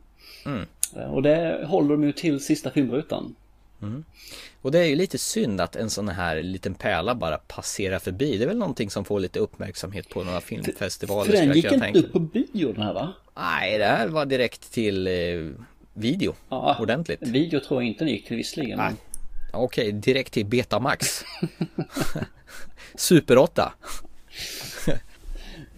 [0.97, 3.35] Och det håller de ju till sista filmrutan.
[4.63, 8.37] Och det är ju lite synd att en sån här liten pärla bara passerar förbi.
[8.37, 11.31] Det är väl någonting som får lite uppmärksamhet på några filmfestivaler.
[11.31, 13.13] För den jag gick inte tänka upp på bio den här va?
[13.37, 15.13] Nej, det här var direkt till eh,
[15.95, 16.35] video.
[16.49, 17.23] Ja, Ordentligt.
[17.23, 18.79] Video tror jag inte den gick till visserligen.
[18.79, 18.93] Nej.
[19.53, 21.25] Okej, direkt till Betamax.
[22.95, 23.73] Super 8.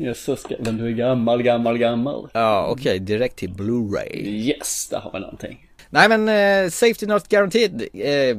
[0.01, 2.29] Jösses, men du är gammal, gammal, gammal.
[2.33, 4.17] Ja, okej, direkt till Blu-ray.
[4.27, 5.67] Yes, där har vi någonting.
[5.91, 8.37] Nej men eh, Safety Not Guaranteed eh,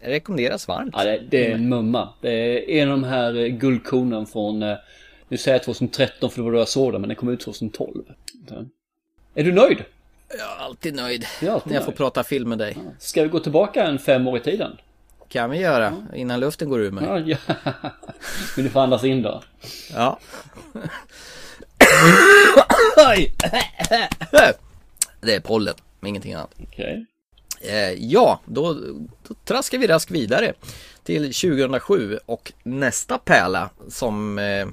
[0.00, 0.94] rekommenderas varmt.
[0.96, 2.08] Ja, det, det är en mumma.
[2.20, 4.76] Det är en av de här eh, guldkornen från, eh,
[5.28, 7.40] nu säger jag 2013 för det var då jag såg den, men den kom ut
[7.40, 8.04] 2012.
[8.48, 8.66] Så.
[9.34, 9.78] Är du nöjd?
[10.28, 12.76] Jag är alltid nöjd Jag är alltid när jag får prata film med dig.
[12.98, 14.76] Ska vi gå tillbaka en fem år i tiden?
[15.28, 17.04] Kan vi göra innan luften går ur mig.
[17.04, 17.36] Ja, ja.
[18.56, 19.42] Men du får andas in då.
[19.94, 20.18] Ja.
[25.20, 26.54] Det är pollen, ingenting annat.
[26.62, 27.06] Okej.
[27.60, 28.74] Eh, ja, då,
[29.28, 30.52] då traskar vi raskt vidare
[31.02, 34.66] till 2007 och nästa pärla som eh,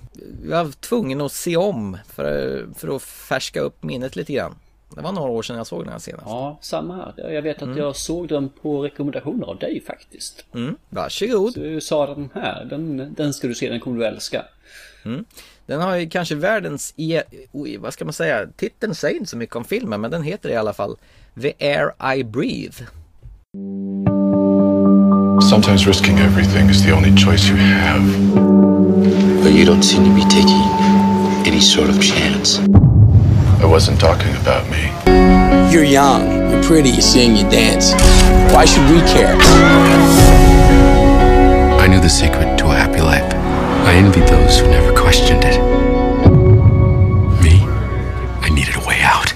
[0.49, 4.55] jag var tvungen att se om för, för att färska upp minnet lite grann.
[4.95, 6.25] Det var några år sedan jag såg den här senast.
[6.27, 7.32] Ja, samma här.
[7.34, 10.45] Jag vet att jag såg den på rekommendationer av dig faktiskt.
[10.54, 11.54] Mm, varsågod.
[11.54, 14.45] Du sa den här, den, den ska du se, den kommer du älska.
[15.65, 19.38] Den har ju kanske världens, e oj, vad ska man säga, titeln säger inte så
[19.38, 20.95] mycket om filmen men den heter i alla fall
[21.41, 22.88] The Air I Breathe.
[25.49, 28.04] Sometimes risking everything is the only choice you have.
[29.43, 30.62] But you don't seem to be taking
[31.47, 32.70] any sort of chance.
[33.62, 34.89] I wasn't talking about me.
[35.71, 37.93] You're young, you're pretty, you sing, you dance.
[38.54, 39.36] Why should we care?
[41.80, 43.32] I knew the secret to a happy life.
[43.86, 45.60] I envied those who never questioned it.
[47.43, 47.62] Me,
[48.41, 49.30] I needed a way out.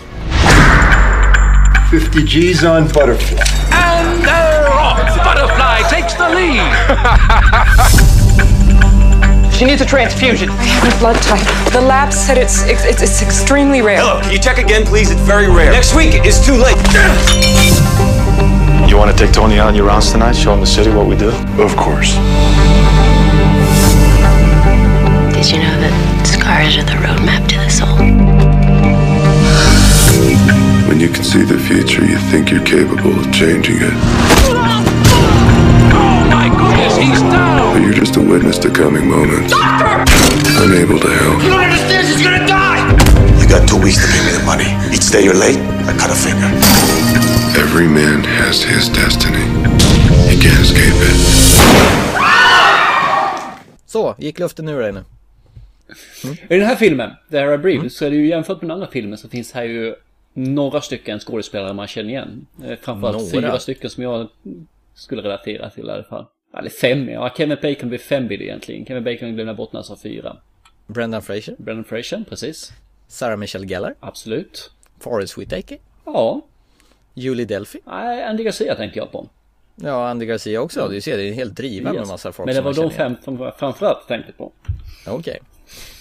[1.91, 3.43] 50 G's on Butterfly.
[3.71, 5.15] And they're off.
[5.17, 8.01] Butterfly takes the lead.
[9.55, 10.49] She needs a transfusion.
[10.49, 11.71] I have a blood type.
[11.71, 13.99] The lab said it's it's, it's, it's extremely rare.
[13.99, 15.11] Hello, can you check again, please?
[15.11, 15.71] It's very rare.
[15.71, 16.75] Next week is too late.
[18.89, 20.33] You want to take Tony out on your rounds tonight?
[20.33, 21.29] Show him the city what we do?
[21.55, 22.15] Of course.
[25.31, 25.95] Did you know that
[26.27, 27.95] scars are the roadmap to the soul?
[30.89, 33.93] When you can see the future, you think you're capable of changing it.
[35.95, 37.54] Oh my goodness, he's down.
[37.75, 39.51] But you're just a witness to coming moments.
[40.65, 41.43] Unable to help.
[41.43, 42.79] You don't understand, she's gonna die!
[43.39, 44.69] You got two weeks to pay me the money.
[44.95, 45.59] Each day you're late,
[45.89, 46.47] I cut a finger.
[47.63, 49.43] Every man has his destiny.
[50.31, 51.17] He can't escape it.
[53.85, 55.03] Så, gick luften ur dig nu?
[56.49, 58.71] I den här filmen, The Air I Breathe, så är det ju jämfört med den
[58.75, 59.95] andra filmen så finns här ju
[60.33, 62.45] några stycken skådespelare man känner igen.
[62.63, 63.31] Eh, Framförallt Några?
[63.31, 64.27] fyra stycken som jag
[64.95, 66.25] skulle relatera till i alla fall.
[66.57, 67.33] Eller fem, ja.
[67.37, 68.85] Kevin Bacon blir fem det egentligen.
[68.85, 70.37] Kevin Bacon glömde bort när han sa fyra.
[70.87, 71.55] Brendan Fraser?
[71.57, 72.73] Brendan Fraser, precis.
[73.07, 73.95] Sarah Michelle Gellar?
[73.99, 74.71] Absolut.
[74.99, 75.77] Forrest Whitaker?
[76.05, 76.41] Ja.
[77.13, 77.79] Julie Delphi?
[77.85, 79.29] Nej, Andy Garcia tänker jag på.
[79.75, 80.87] Ja, Andy Garcia också.
[80.87, 82.09] Du ser, det är en helt driva med Yes.
[82.09, 84.51] massa folk Men det var de fem som jag framförallt tänkte på.
[85.07, 85.39] Okej.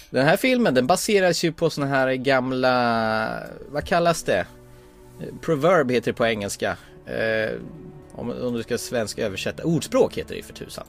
[0.09, 3.27] Den här filmen den baseras ju på såna här gamla,
[3.69, 4.45] vad kallas det?
[5.41, 6.77] Proverb heter det på engelska.
[7.05, 7.59] Eh,
[8.17, 9.63] om, om du ska svenska översätta.
[9.63, 10.85] Ordspråk heter det för tusan.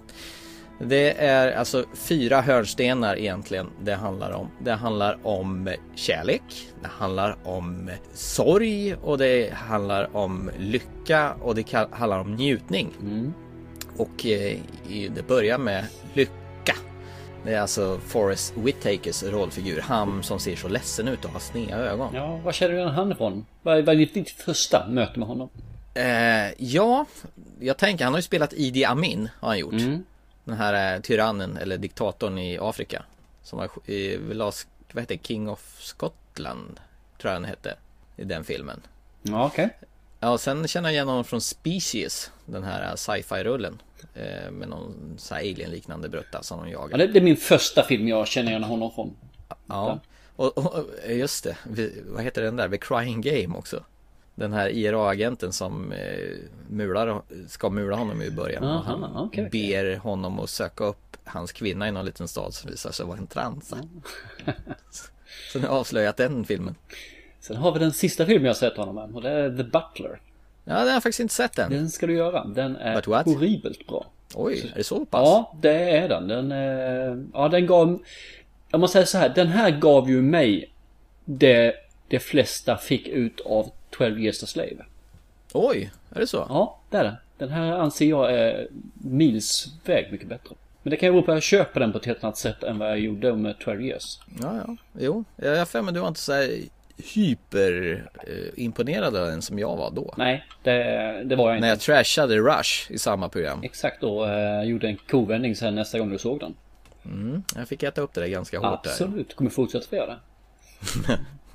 [0.79, 4.51] Det är alltså fyra hörnstenar egentligen det handlar om.
[4.65, 6.43] Det handlar om kärlek,
[6.83, 12.89] det handlar om sorg och det handlar om lycka och det handlar om njutning.
[13.97, 14.57] Och eh,
[15.15, 15.85] det börjar med
[16.15, 16.75] lycka.
[17.45, 19.81] Det är alltså Forrest Whitakers rollfigur.
[19.81, 22.15] Han som ser så ledsen ut och har sneda ögon.
[22.15, 23.47] Ja, vad känner du han ifrån?
[23.63, 25.49] Vad vad är ditt första möte med honom?
[25.97, 27.07] Eh, ja,
[27.61, 29.75] jag tänker, han har ju spelat Idi Amin, har han gjort.
[30.45, 33.03] Den här eh, tyrannen eller diktatorn i Afrika.
[33.43, 36.81] Som var i, las- vad heter King of Scotland,
[37.21, 37.75] tror jag han hette.
[38.17, 38.81] I den filmen.
[39.23, 39.77] Ja, okej.
[40.21, 43.83] Ja, sen känner jag igen honom från Species, den här sci-fi-rullen.
[44.15, 46.99] Eh, med någon så här alien-liknande brutta som de jagar.
[46.99, 49.17] Ja, det, det är min första film jag känner igen honom från.
[49.67, 50.01] Ja,
[50.37, 51.57] och, och just det.
[52.07, 52.69] Vad heter den där?
[52.69, 53.85] The Crying Game också.
[54.37, 55.99] Den här IRA-agenten som eh,
[56.69, 58.65] mular, ska mula honom i början.
[58.65, 59.49] Aha, han okej.
[59.53, 63.19] ber honom att söka upp hans kvinna i någon liten stad som visar sig vara
[63.19, 63.77] en transa.
[65.53, 66.75] Så nu avslöjat den filmen.
[67.41, 69.63] Sen har vi den sista filmen jag har sett honom med och det är The
[69.63, 70.21] Butler.
[70.65, 71.71] Ja, den har jag faktiskt inte sett än.
[71.71, 72.45] Den ska du göra.
[72.45, 74.07] Den är horribelt bra.
[74.35, 75.21] Oj, är det så pass?
[75.25, 76.29] Ja, det är den.
[76.29, 78.03] Den, eh, ja, den gav...
[78.71, 80.73] Jag måste säga så här, den här gav ju mig
[81.25, 81.75] det
[82.09, 84.77] de flesta fick ut av 12 years a slave.
[85.53, 86.47] Oj, är det så?
[86.49, 87.17] Ja, det är det.
[87.39, 90.55] Den här anser jag är milsväg mycket bättre.
[90.83, 92.63] Men det kan ju bero på att jag köper den på ett helt annat sätt
[92.63, 94.19] än vad jag gjorde med 12 years.
[94.43, 94.77] Ja, ja.
[94.99, 96.51] Jo, jag har för mig du var inte så här
[97.15, 100.15] hyper eh, av den som jag var då.
[100.17, 100.73] Nej, det,
[101.25, 101.61] det var jag inte.
[101.61, 103.61] När jag trashade Rush i samma program.
[103.63, 106.55] Exakt då, eh, gjorde en kovändning sen nästa gång du såg den.
[107.05, 108.91] Mm, jag fick äta upp det där ganska hårt där.
[108.91, 110.19] Absolut, kommer fortsätta få göra det.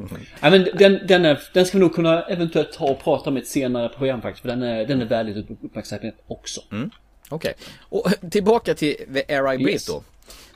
[0.42, 3.38] Nej men den, den, är, den ska vi nog kunna eventuellt ta och prata om
[3.38, 4.42] i ett senare program faktiskt.
[4.42, 6.62] För den är, den är värd uppmärksamhet också.
[6.72, 6.90] Mm.
[7.30, 7.54] Okej,
[7.90, 9.86] och tillbaka till The Air I Breathe Yes.
[9.86, 10.04] då.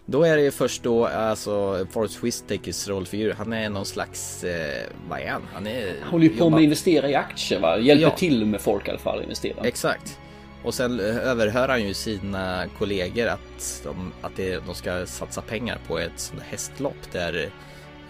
[0.08, 3.34] Då är det ju först då alltså Forrest Whitakers rollfigur.
[3.38, 5.42] Han är någon slags, eh, vad är han?
[5.54, 5.94] Han är...
[6.02, 7.78] Han håller ju på med jobbar- att investera i aktier va?
[7.78, 8.10] Hjälper Ja.
[8.18, 9.56] till med folk i alla fall att investera.
[9.68, 10.20] Exakt.
[10.64, 15.42] Och sen eh, överhör han ju sina kollegor att de, att det, de ska satsa
[15.42, 17.50] pengar på ett sånt hästlopp där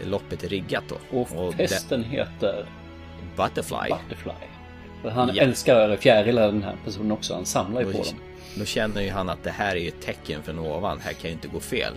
[0.03, 1.17] loppet är riggat då.
[1.19, 2.65] Och hästen heter det,
[3.37, 3.89] Butterfly.
[3.89, 4.31] Butterfly.
[5.01, 5.43] För han Ja.
[5.43, 7.33] älskar fjärilar den här personen också.
[7.33, 8.13] Han samlar ju Då, på dem.
[8.59, 10.99] då känner ju han att det här är ju ett tecken från ovan.
[10.99, 11.93] Här kan ju inte gå fel.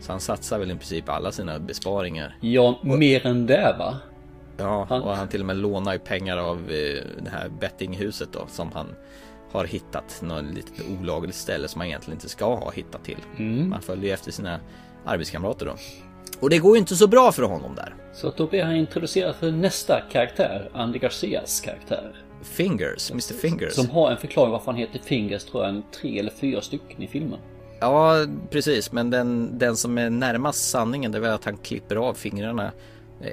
[0.00, 2.36] Så han satsar väl i princip alla sina besparingar.
[2.40, 3.96] Ja, mer än det va?
[4.56, 8.28] Ja, Han- och han till och med lånar ju pengar av eh, det här bettinghuset
[8.32, 8.86] då som han
[9.52, 13.18] har hittat något litet olagligt ställe som han egentligen inte ska ha hittat till.
[13.38, 13.70] Mm.
[13.70, 14.60] Man följer ju efter sina
[15.04, 15.72] arbetskamrater då.
[16.40, 17.94] Och det går ju inte så bra för honom där.
[18.12, 20.70] Så då blir han introducerad för nästa karaktär.
[20.74, 22.24] Andy Garcias karaktär.
[22.42, 23.72] Fingers, Mr Fingers.
[23.72, 25.82] Som har en förklaring varför han heter Fingers tror jag.
[26.00, 27.38] Tre eller fyra stycken i filmen.
[27.80, 28.92] Ja, precis.
[28.92, 32.72] Men den, den som är närmast sanningen det är väl att han klipper av fingrarna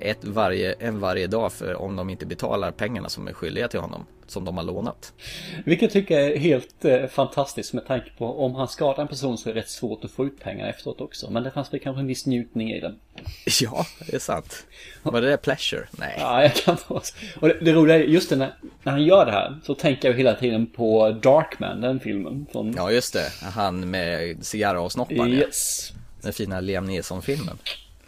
[0.01, 3.79] ett varje, en varje dag för om de inte betalar pengarna som är skyldiga till
[3.79, 4.05] honom.
[4.27, 5.13] Som de har lånat.
[5.65, 9.37] Vilket jag tycker är helt eh, fantastiskt med tanke på om han skadar en person
[9.37, 11.29] så är det rätt svårt att få ut pengar efteråt också.
[11.31, 12.95] Men det fanns väl kanske en viss njutning i det.
[13.61, 14.65] Ja, det är sant.
[15.03, 15.87] Var det där pleasure?
[15.91, 16.15] Nej.
[16.19, 16.77] Ja, jag kan.
[16.87, 17.03] Och
[17.47, 20.17] det, det roliga är just det när, när han gör det här så tänker jag
[20.17, 22.45] hela tiden på Darkman, den filmen.
[22.51, 22.73] Från...
[22.77, 23.31] Ja, just det.
[23.41, 25.31] Han med cigarravsnopparen.
[25.31, 25.37] ja.
[25.37, 25.91] Yes.
[26.21, 27.57] Den fina Liam Neeson-filmen.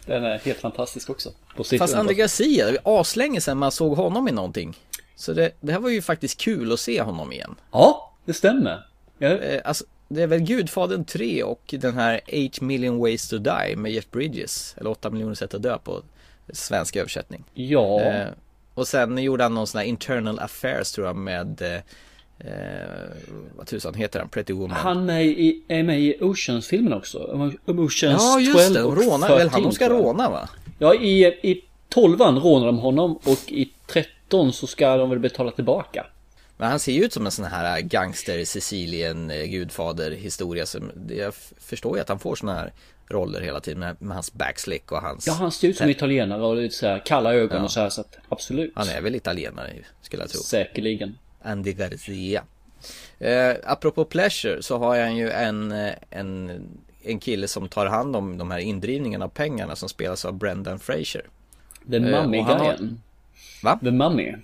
[0.06, 1.30] Den är helt fantastisk också.
[1.78, 1.94] Fast.
[1.94, 4.76] Andy Garcia, aslänge sedan man såg honom i någonting.
[5.20, 7.54] Så det, det här var ju faktiskt kul att se honom igen.
[7.72, 8.86] Ja, det stämmer.
[9.18, 13.76] Eh, Alltså, det är väl Gudfadern 3 och den här 8 million ways to die
[13.76, 14.74] med Jeff Bridges.
[14.78, 16.02] Eller 8 miljoner sätt att dö på
[16.52, 17.44] svensk översättning.
[17.54, 18.00] Ja.
[18.00, 18.26] Eh,
[18.74, 21.74] och sen gjorde han någon sån här internal affairs tror jag med eh,
[22.38, 23.10] eh,
[23.56, 24.28] vad tusan heter han?
[24.28, 24.76] Pretty Woman.
[24.76, 27.18] Han är, i, är med i Oceans-filmen också.
[27.66, 28.82] Oceans Ja, just 12 det.
[28.82, 29.62] och rånar väl han.
[29.62, 29.92] De 13, ska jag.
[29.92, 30.48] råna va?
[30.78, 34.12] Ja, i, i 12 rånar de honom och i 13
[34.52, 36.06] så ska de väl betala tillbaka.
[36.56, 40.90] Men han ser ju ut som en sån här gangster Sicilien eh, gudfader historia som
[41.08, 42.72] Jag förstår ju att han får såna här
[43.08, 46.42] roller hela tiden med, med hans backslick och hans Ja, han ser ut som italienare
[46.42, 47.64] och lite så här kalla ögon Ja.
[47.64, 48.72] och så här så att absolut.
[48.74, 51.18] Han är väl italienare skulle jag tro Säkerligen.
[51.42, 52.42] Andy Garcia
[53.18, 56.60] eh, Apropå pleasure så har jag ju en, eh, en,
[57.02, 60.78] en kille som tar hand om de här indrivningarna av pengarna som spelas av Brendan
[60.78, 61.22] Fraser
[61.90, 62.76] The Eh,
[63.62, 63.78] Va?
[63.82, 64.34] The Mummy.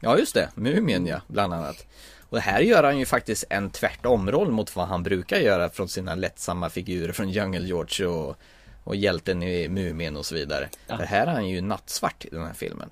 [0.00, 1.86] Ja just det, Mumien ja, bland annat
[2.28, 6.14] Och här gör han ju faktiskt en tvärtomroll mot vad han brukar göra från sina
[6.14, 8.36] lättsamma figurer från Jungle George och,
[8.84, 10.96] och hjälten i Mumien och så vidare Ja.
[10.96, 12.90] För här är han ju nattsvart i den här filmen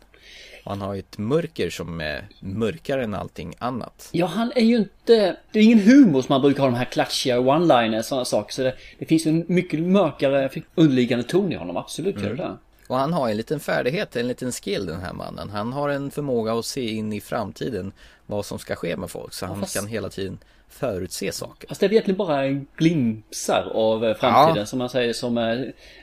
[0.64, 4.64] och han har ju ett mörker som är mörkare än allting annat Ja, han är
[4.64, 5.36] ju inte...
[5.52, 8.54] Det är ingen humor som man brukar ha de här klatschiga one-liners och sådana saker.
[8.54, 11.76] Så det, det finns ju en mycket mörkare underliggande ton i honom.
[11.76, 12.56] Absolut gör det Mm.
[12.88, 15.50] Och han har en liten färdighet, en liten skill den här mannen.
[15.50, 17.92] Han har en förmåga att se in i framtiden
[18.26, 19.32] vad som ska ske med folk.
[19.32, 21.68] Så han fast- kan hela tiden förutse saker.
[21.68, 22.46] Fast det är egentligen bara
[22.76, 24.56] glimpsar av eh, framtiden.
[24.56, 24.66] Ja.
[24.66, 25.58] Som man säger som eh,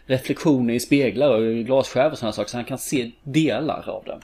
[0.05, 2.49] reflektioner i speglar och glasskärvor och sådana saker.
[2.49, 4.19] Så han kan se delar av det.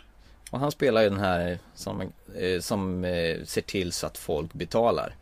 [0.51, 3.03] Och han spelar ju den här som, eh, som
[3.45, 5.15] ser till så att folk betalar.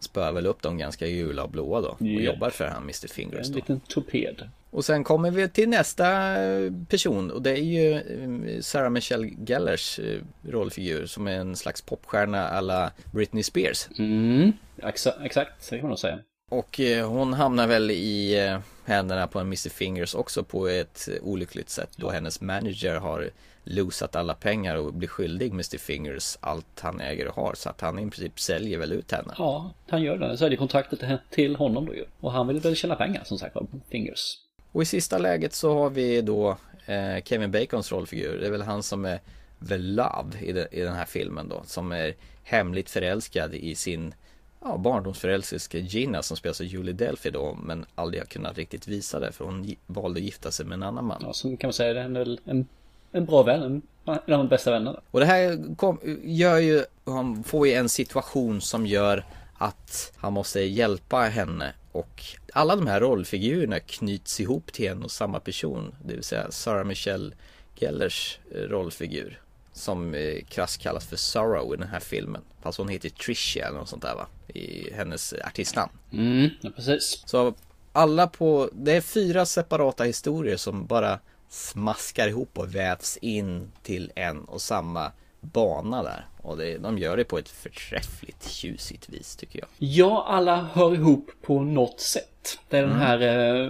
[0.00, 1.88] Spöar väl upp dem ganska gula och blåa då.
[1.88, 2.20] Och Ja.
[2.20, 3.56] jobbar för han Mr Fingers En då.
[3.56, 4.48] liten torped.
[4.72, 9.30] Och sen kommer vi till nästa eh, person och det är ju eh, Sarah Michelle
[9.46, 13.88] Gellers eh, rollfigur som är en slags popstjärna alla Britney Spears.
[13.98, 16.18] Mm, exakt, exakt, det kan man nog säga.
[16.50, 18.36] Och hon hamnar väl i
[18.84, 23.30] händerna på en Mr Fingers också på ett olyckligt sätt då hennes manager har
[23.64, 27.80] losat alla pengar och blir skyldig Mr Fingers allt han äger och har så att
[27.80, 29.34] han i princip säljer väl ut henne.
[29.38, 30.38] Ja, han gör det.
[30.38, 32.04] Säljer kontraktet till honom då ju.
[32.20, 33.56] Och han vill väl tjäna pengar som sagt
[33.90, 34.38] Fingers.
[34.72, 36.56] Och i sista läget så har vi då
[36.86, 38.38] eh, Kevin Bacons rollfigur.
[38.40, 39.20] Det är väl han som är
[39.68, 41.62] The Love i, de, i den här filmen då.
[41.66, 44.14] Som är hemligt förälskad i sin
[44.60, 47.58] ja, barndomsförälskelse Gina som spelas av Julie Delphi då.
[47.62, 50.82] Men aldrig har kunnat riktigt visa det för hon valde att gifta sig med en
[50.82, 51.22] annan man.
[51.26, 52.66] Ja, så kan man säga det är en, en,
[53.12, 53.62] en bra vän.
[53.62, 55.00] En, en av de bästa vännerna.
[55.10, 59.24] Och det här kom, gör ju, han får ju en situation som gör
[59.58, 65.10] att han måste hjälpa henne och alla de här rollfigurerna knyts ihop till en och
[65.10, 67.34] samma person, det vill säga Sarah Michelle
[67.76, 69.40] Gellers eh, rollfigur.
[69.72, 72.42] Som eh, krasst kallas för Sorrow i den här filmen.
[72.62, 74.26] Fast hon heter Tricia eller något sånt där va?
[74.48, 75.92] I hennes artistnamn.
[76.12, 77.22] Mm, ja, precis.
[77.26, 77.54] Så
[77.92, 84.12] alla på, det är fyra separata historier som bara smaskar ihop och vävs in till
[84.14, 86.26] en och samma bana där.
[86.42, 89.68] Och det, de gör det på ett förträffligt tjusigt vis tycker jag.
[89.78, 92.58] Ja, alla hör ihop på något sätt.
[92.68, 93.02] Det är den mm.
[93.02, 93.20] här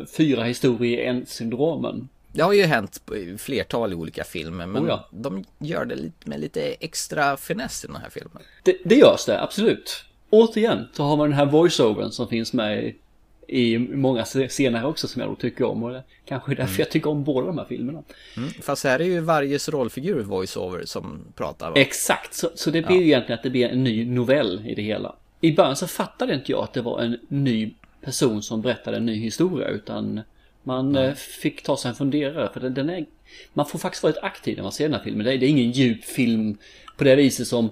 [0.00, 2.08] eh, fyra historier i en syndromen.
[2.32, 5.08] Det har ju hänt i flertal olika filmer men oh ja.
[5.10, 8.42] de gör det med lite extra finess i den här filmen.
[8.62, 10.04] Det, det görs det, absolut.
[10.30, 12.96] Återigen så har man den här voiceovern som finns med i
[13.78, 15.82] många scener också som jag då tycker om.
[15.82, 16.80] Och det kanske är därför mm.
[16.80, 18.02] jag tycker om båda de här filmerna.
[18.36, 18.50] Mm.
[18.62, 21.70] Fast här är ju varje rollfigur voiceover som pratar.
[21.70, 21.76] Va?
[21.76, 24.82] Exakt, så, så det blir ju egentligen att det blir en ny novell i det
[24.82, 25.14] hela.
[25.40, 29.06] I början så fattade inte jag att det var en ny person som berättade en
[29.06, 30.20] ny historia utan
[30.62, 31.16] man mm.
[31.16, 33.06] fick ta sig en funderare för den är
[33.52, 35.26] man får faktiskt vara lite aktiv när man ser den här filmen.
[35.26, 36.58] Det är, det är ingen djup film
[36.96, 37.70] på det viset som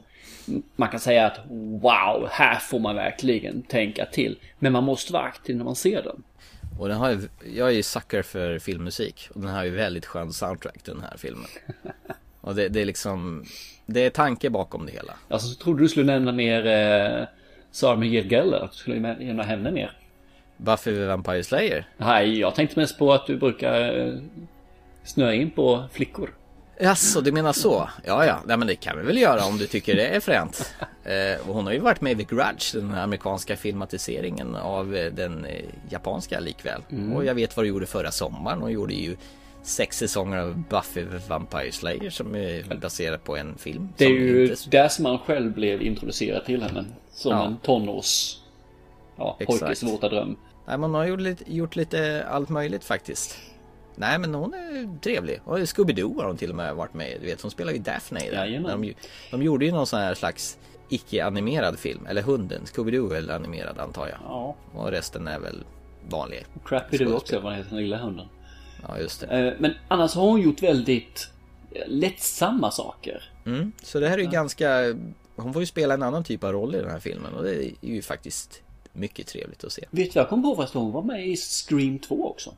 [0.76, 1.38] man kan säga att
[1.82, 4.38] wow, här får man verkligen tänka till.
[4.58, 6.22] Men man måste vara aktiv när man ser den.
[6.78, 10.06] Och den har ju, jag är ju sucker för filmmusik och den har ju väldigt
[10.06, 11.46] skön soundtrack den här filmen.
[12.40, 13.44] Och det, det är liksom,
[13.86, 15.12] det är tanke bakom det hela.
[15.28, 17.26] Alltså så trodde du skulle nämna mer eh,
[17.70, 19.92] Sarah Michelle Gellar, att du skulle nämna henne mer.
[20.56, 21.88] Buffy the Vampire Slayer?
[21.96, 24.14] Nej, jag tänkte mest på att du brukar eh,
[25.04, 26.34] snöa in på flickor.
[26.82, 27.88] Jaså, du menar så?
[28.04, 30.74] Ja, ja, nej men det kan vi väl göra om du tycker det är fränt.
[31.04, 35.12] Eh, och hon har ju varit med i The Grudge, den amerikanska filmatiseringen av eh,
[35.12, 36.82] den eh, japanska likväl.
[36.90, 37.12] Mm.
[37.12, 38.60] Och jag vet vad du gjorde förra sommaren.
[38.60, 39.16] Hon gjorde ju
[39.62, 43.88] sex säsonger av Buffy Vampire Slayer som är baserad på en film.
[43.96, 44.70] Det är ju inte...
[44.70, 46.84] där som man själv blev introducerad till henne.
[47.12, 47.46] Som ja.
[47.46, 48.36] en tonårs...
[49.16, 50.36] Ja, pojkes våta dröm.
[50.66, 53.38] Nej, man har gjort lite, gjort lite allt möjligt faktiskt.
[53.96, 55.40] Nej men hon är trevlig.
[55.44, 58.20] Och Scooby-Doo har hon till och med varit med Du vet hon spelar ju Daphne
[58.30, 58.60] där.
[58.68, 58.94] De,
[59.30, 62.06] de gjorde ju någon sån här slags icke-animerad film.
[62.06, 62.62] Eller hunden.
[62.64, 64.18] Scooby-Doo är väl animerad antar jag.
[64.24, 64.56] Ja.
[64.72, 65.64] Och resten är väl
[66.08, 66.46] vanlig.
[66.64, 68.26] Crappy-Doo också vad heter den lilla hunden.
[68.88, 69.26] Ja just det.
[69.26, 71.28] Eh, men annars har hon gjort väldigt
[71.70, 73.32] eh, lättsamma saker.
[73.46, 74.30] Mm, så det här är ju ja.
[74.30, 74.94] ganska...
[75.36, 77.64] Hon får ju spela en annan typ av roll i den här filmen och det
[77.64, 79.84] är ju faktiskt mycket trevligt att se.
[79.90, 80.80] Vet du vad jag kom på förresten?
[80.80, 82.54] Hon var med i Scream 2 också.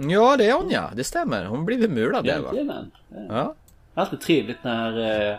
[0.00, 1.44] Ja det är hon ja, det stämmer.
[1.44, 2.50] Hon blir bemulad där va?
[2.52, 2.90] Jajamän.
[3.28, 3.54] Ja.
[3.94, 5.36] Alltid trevligt när eh,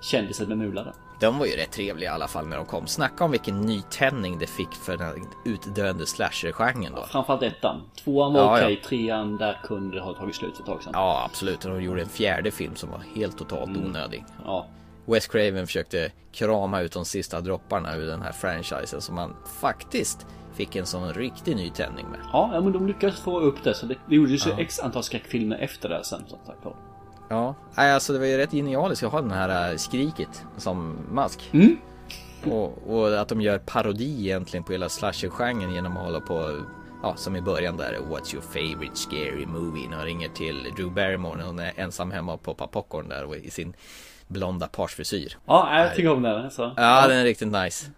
[0.00, 0.92] kändisar blir mulade.
[1.20, 2.86] De var ju rätt trevliga i alla fall när de kom.
[2.86, 7.06] Snacka om vilken nytändning det fick för den utdöende slasher-genren då.
[7.06, 7.82] Framförallt ettan.
[8.04, 8.82] Tvåan var ja, okej, okay.
[8.82, 10.92] trean där kunde det ha tagit slut för ett tag sedan.
[10.94, 13.84] Ja absolut, och de gjorde en fjärde film som var helt totalt mm.
[13.84, 14.24] onödig.
[14.44, 14.66] Ja.
[15.04, 20.26] Wes Craven försökte krama ut de sista dropparna ur den här franchisen som man faktiskt
[20.56, 22.20] fick en sån riktig nytändning med.
[22.32, 24.60] Ja, ja men de lyckades få upp det så det, det gjordes ju ja.
[24.60, 26.76] x antal skräckfilmer efter det sen som sagt var.
[27.28, 31.50] Ja, alltså det var ju rätt genialiskt att ha den här äh, skriket som mask.
[31.52, 31.76] Mm.
[32.44, 36.60] Och, och, att de gör parodi egentligen på hela slasher-genren genom att hålla på
[37.02, 39.88] Ja, som i början där What's your favorite scary movie?
[39.88, 43.36] När ringer till Drew Barrymore när hon är ensam hemma och poppar popcorn där och
[43.36, 43.74] i sin
[44.28, 45.36] blonda parsfrisyr.
[45.46, 46.44] Ja, jag tycker om den.
[46.44, 46.74] Alltså.
[46.76, 47.90] Ja, den är riktigt nice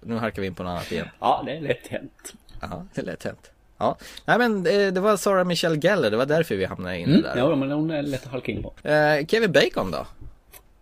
[0.00, 1.08] nu harkar vi in på något annat igen.
[1.20, 2.34] Ja, det är lätt hänt.
[2.60, 3.50] Ja, det är lätt hänt.
[3.78, 7.22] Ja, nej men det, var Sarah Michelle Gellar, det var därför vi hamnade inne mm,
[7.22, 7.36] där.
[7.36, 8.88] Ja, men hon är lätt att halka in på.
[8.88, 10.06] Eh, Kevin Bacon då?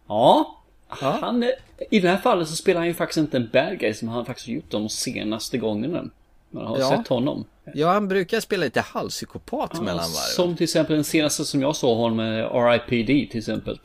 [0.09, 0.61] Ja,
[1.01, 1.19] ja.
[1.21, 1.45] han,
[1.91, 4.27] i det här fallet så spelar han ju faktiskt inte en bad guy som han
[4.27, 6.05] faktiskt gjort de senaste gångerna.
[6.51, 6.89] Man har ja.
[6.89, 7.45] sett honom.
[7.75, 10.35] Ja, han brukar spela lite halvpsykopat ja, mellan varje.
[10.37, 13.79] Som till exempel den senaste som jag såg honom med RIPD till exempel.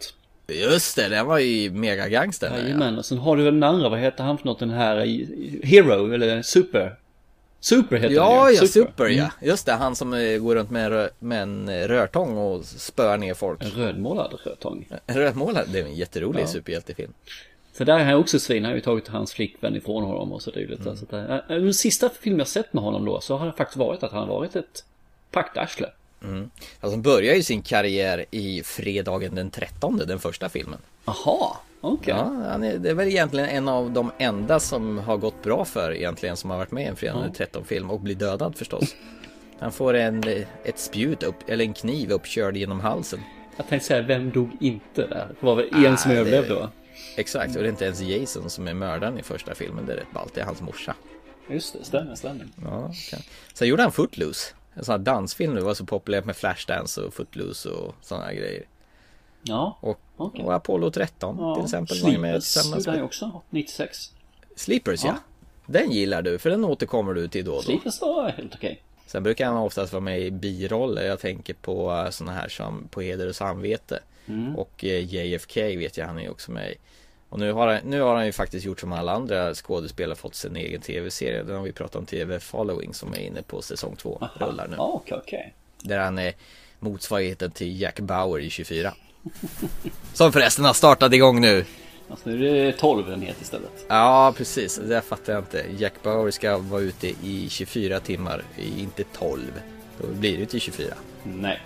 [0.51, 2.57] Just det, den var ju mega gangster.
[2.57, 2.99] Jajamän, ja.
[2.99, 4.97] och sen har du väl den andra, vad heter han för något, den här
[5.63, 6.95] Hero eller Super?
[7.61, 8.67] Super heter Ja, ja, ju.
[8.67, 9.17] Super, Mm.
[9.17, 9.29] ja.
[9.41, 13.33] Just det, han som eh, går runt med med en eh, rörtång och spöar ner
[13.33, 13.63] folk.
[13.63, 14.87] En rödmålad rödtång.
[15.05, 16.47] En rödmålad, det är en jätterolig Ja.
[16.47, 17.13] superhjältefilm.
[17.73, 20.41] Så där är han också svin, han har ju tagit hans flickvän ifrån honom och
[20.41, 20.81] så dylikt.
[20.85, 20.97] Mm.
[20.97, 24.03] Så att, den sista filmen jag sett med honom då så har det faktiskt varit
[24.03, 24.83] att han har varit ett
[25.31, 25.87] praktarsle.
[26.23, 26.49] Mm.
[26.79, 30.79] Alltså, han börjar ju sin karriär i Fredagen den 13, den första filmen.
[31.05, 32.13] Jaha, okej.
[32.17, 35.65] Ja, han är, det är väl egentligen en av de enda som har gått bra
[35.65, 38.57] för egentligen som har varit med i en Fredagen den 13 film och blir dödad
[38.57, 38.95] förstås.
[39.59, 40.23] Han får en,
[40.63, 43.19] ett spjut upp, eller en kniv uppkörd genom halsen.
[43.57, 45.27] Jag tänkte säga, vem dog inte där?
[45.39, 46.71] Det var väl en som Ah, det- överlevde va?
[47.15, 49.97] Exakt, och det är inte ens Jason som är mördaren i första filmen, det är
[49.97, 50.95] rätt ballt, det är hans morsa.
[51.49, 52.47] Just det, stämmer, stämmer.
[52.63, 53.19] Ja, okay.
[53.53, 54.53] Sen gjorde han Footloose.
[54.79, 58.65] En sån här dansfilm nu var så populärt med Flashdance och Footloose och sådana grejer.
[59.41, 60.45] Ja, Och, okej.
[60.45, 64.13] och Apollo 13 Ja, till exempel Sleepers gjorde han ju också, 96.
[64.55, 65.17] Sleepers ja.
[65.65, 67.61] Den gillar du, för den återkommer du till då och då.
[67.61, 68.81] Sleepers var helt okej.
[69.05, 71.05] Sen brukar han oftast vara med i biroller.
[71.05, 73.99] Jag tänker på såna här som På heder och samvete.
[74.25, 74.55] Mm.
[74.55, 76.75] Och eh, JFK vet jag han är också med i.
[77.29, 80.35] Och nu har, han, nu har han ju faktiskt gjort som alla andra skådespelare fått
[80.35, 81.43] sin egen tv-serie.
[81.43, 84.27] Den har vi pratat om TV Following som är inne på säsong två.
[84.35, 84.75] Rullar nu.
[84.77, 85.53] Ja, okej, okej.
[85.81, 86.33] Där han är
[86.79, 88.93] motsvarigheten till Jack Bauer i 24.
[90.13, 91.65] Som förresten har startat igång nu.
[92.09, 93.85] Alltså nu är det 12 den heter istället.
[93.87, 94.77] Ja, precis.
[94.77, 95.65] Det fattar jag inte.
[95.77, 98.43] Jack Bauer ska vara ute i 24 timmar,
[98.77, 99.41] inte 12.
[100.01, 100.93] Då blir det till 24.
[101.23, 101.61] Nej.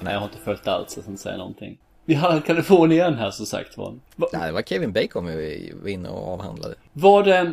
[0.00, 1.78] Nej, jag har inte följt alls, så jag ska inte säga någonting.
[2.08, 3.94] Vi har Kalifornien här som sagt var.
[4.16, 6.74] Va, Nej, det var Kevin Bacon vi var inne och avhandlade.
[6.92, 7.44] vad eh,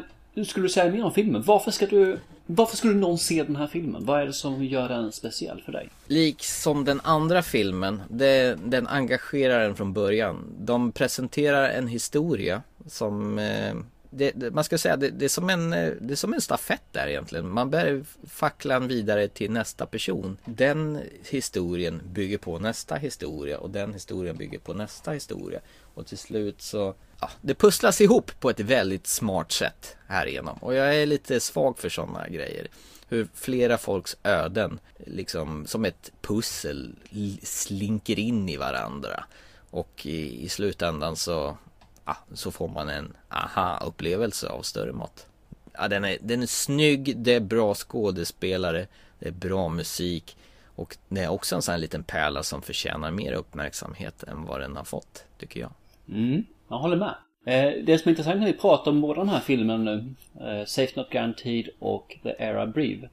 [0.45, 1.43] skulle du säga mer om filmen?
[1.45, 2.20] Varför ska du...
[2.45, 4.06] Varför skulle någon se den här filmen?
[4.06, 5.89] Vad är det som gör den speciell för dig?
[6.08, 10.54] Liksom den andra filmen, det, den engagerar en från början.
[10.60, 13.74] De presenterar en historia som eh,
[14.16, 16.41] det, det, man ska säga det, det, är som en, eh, det är som en
[16.41, 17.49] stafett där egentligen.
[17.49, 20.38] Man bär facklan vidare till nästa person.
[20.45, 20.99] Den
[21.30, 25.59] historien bygger på nästa historia och den historien bygger på nästa historia.
[25.93, 30.57] Och till slut så, ja, det pusslas ihop på ett väldigt smart sätt härigenom.
[30.57, 32.68] Och jag är lite svag för sådana grejer.
[33.09, 36.95] Hur flera folks öden, liksom som ett pussel,
[37.43, 39.24] slinker in i varandra.
[39.70, 41.57] Och i, i slutändan så,
[42.06, 45.28] ah, så får man en aha-upplevelse av större mått.
[45.74, 48.88] Ah, den, är, den är snygg, det är bra skådespelare,
[49.20, 50.38] det är bra musik.
[50.76, 54.62] Och det är också en sån här liten pärla som förtjänar mer uppmärksamhet än vad
[54.62, 55.72] den har fått, tycker jag.
[56.10, 57.16] Mm, jag håller med.
[57.45, 60.66] Eh, det som är intressant när vi pratar om båda de här filmen nu, eh,
[60.66, 63.10] Safe Not Guaranteed och The Era Breathe,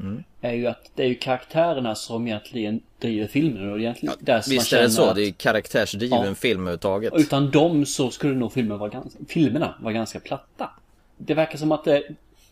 [0.00, 0.24] Mm.
[0.40, 4.50] är ju att det är ju karaktärerna som egentligen driver filmen och egentligen där som
[4.54, 6.34] man Visst är det så, att- det är ju karaktärsdriven Ja.
[6.34, 7.12] film överhuvudtaget.
[7.16, 10.70] Utan dem så skulle nog filmen vara ganska, filmerna vara ganska platta.
[11.16, 12.02] Det verkar som att det,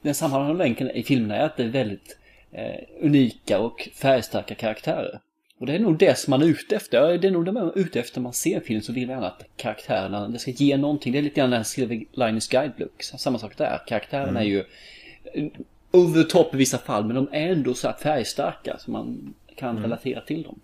[0.02, 2.18] den sammanhållande länken i filmerna är att det är väldigt
[2.52, 5.20] eh, unika och färgstarka karaktärer.
[5.58, 6.98] Och det är nog det som man är ute efter.
[6.98, 9.08] Ja, Det är nog det man är ute efter när man ser film så vill
[9.08, 11.12] man att karaktärerna, det ska ge någonting.
[11.12, 13.02] Det är lite grann den här Silver Linus Guide-look.
[13.02, 13.80] Samma sak där.
[13.86, 14.42] Karaktärerna Mm.
[14.42, 14.64] är ju
[15.92, 19.70] over top i vissa fall men de är ändå så här färgstarka så man kan
[19.70, 19.82] Mm.
[19.82, 20.60] relatera till dem.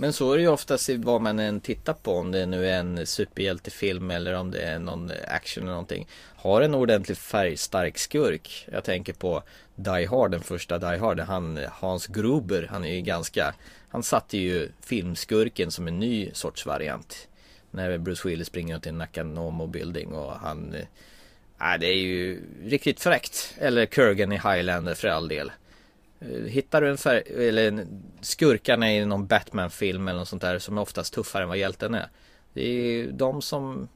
[0.00, 2.68] Men så är det ju oftast i vad man än tittar på om det nu
[2.68, 6.06] är en superhjältefilm eller om det är någon action eller någonting.
[6.36, 8.68] Har en ordentligt färgstark skurk.
[8.72, 9.42] Jag tänker på
[9.74, 11.20] Die Hard, den första Die Hard.
[11.20, 13.54] Han, Hans Gruber, han är ju ganska
[13.88, 17.28] Han satte ju filmskurken som en ny sorts variant.
[17.70, 20.74] När Bruce Willis springer runt i en Nakanomo building och han
[21.60, 23.54] Nej, det är ju riktigt fräckt.
[23.58, 25.52] Eller Kurgan i Highlander för all del.
[26.20, 30.58] Eh, hittar du en färg, eller en, skurkarna i någon Batman-film eller något sånt där
[30.58, 32.08] som är oftast tuffare än vad hjälten är.
[32.52, 33.88] Det är ju de som,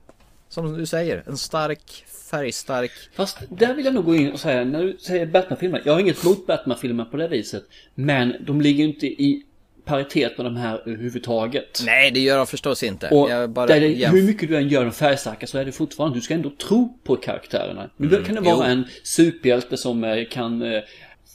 [0.49, 2.91] som du säger, en stark, färgstark.
[3.15, 6.01] Fast där vill jag nog gå in och säga, när du säger Batman-filmer, jag har
[6.01, 7.65] inget emot Batman-filmer på det viset.
[7.95, 9.47] Men de ligger ju inte i
[9.85, 11.83] paritet med de här överhuvudtaget.
[11.87, 13.09] Nej, det gör de förstås inte.
[13.09, 13.29] Och
[13.69, 16.51] det, hur mycket du än gör dem färgstarka så är det fortfarande, du ska ändå
[16.51, 17.91] tro på karaktärerna.
[17.97, 18.63] Nu Mm, kan det vara jo.
[18.63, 20.83] en superhjälte som eh, kan eh,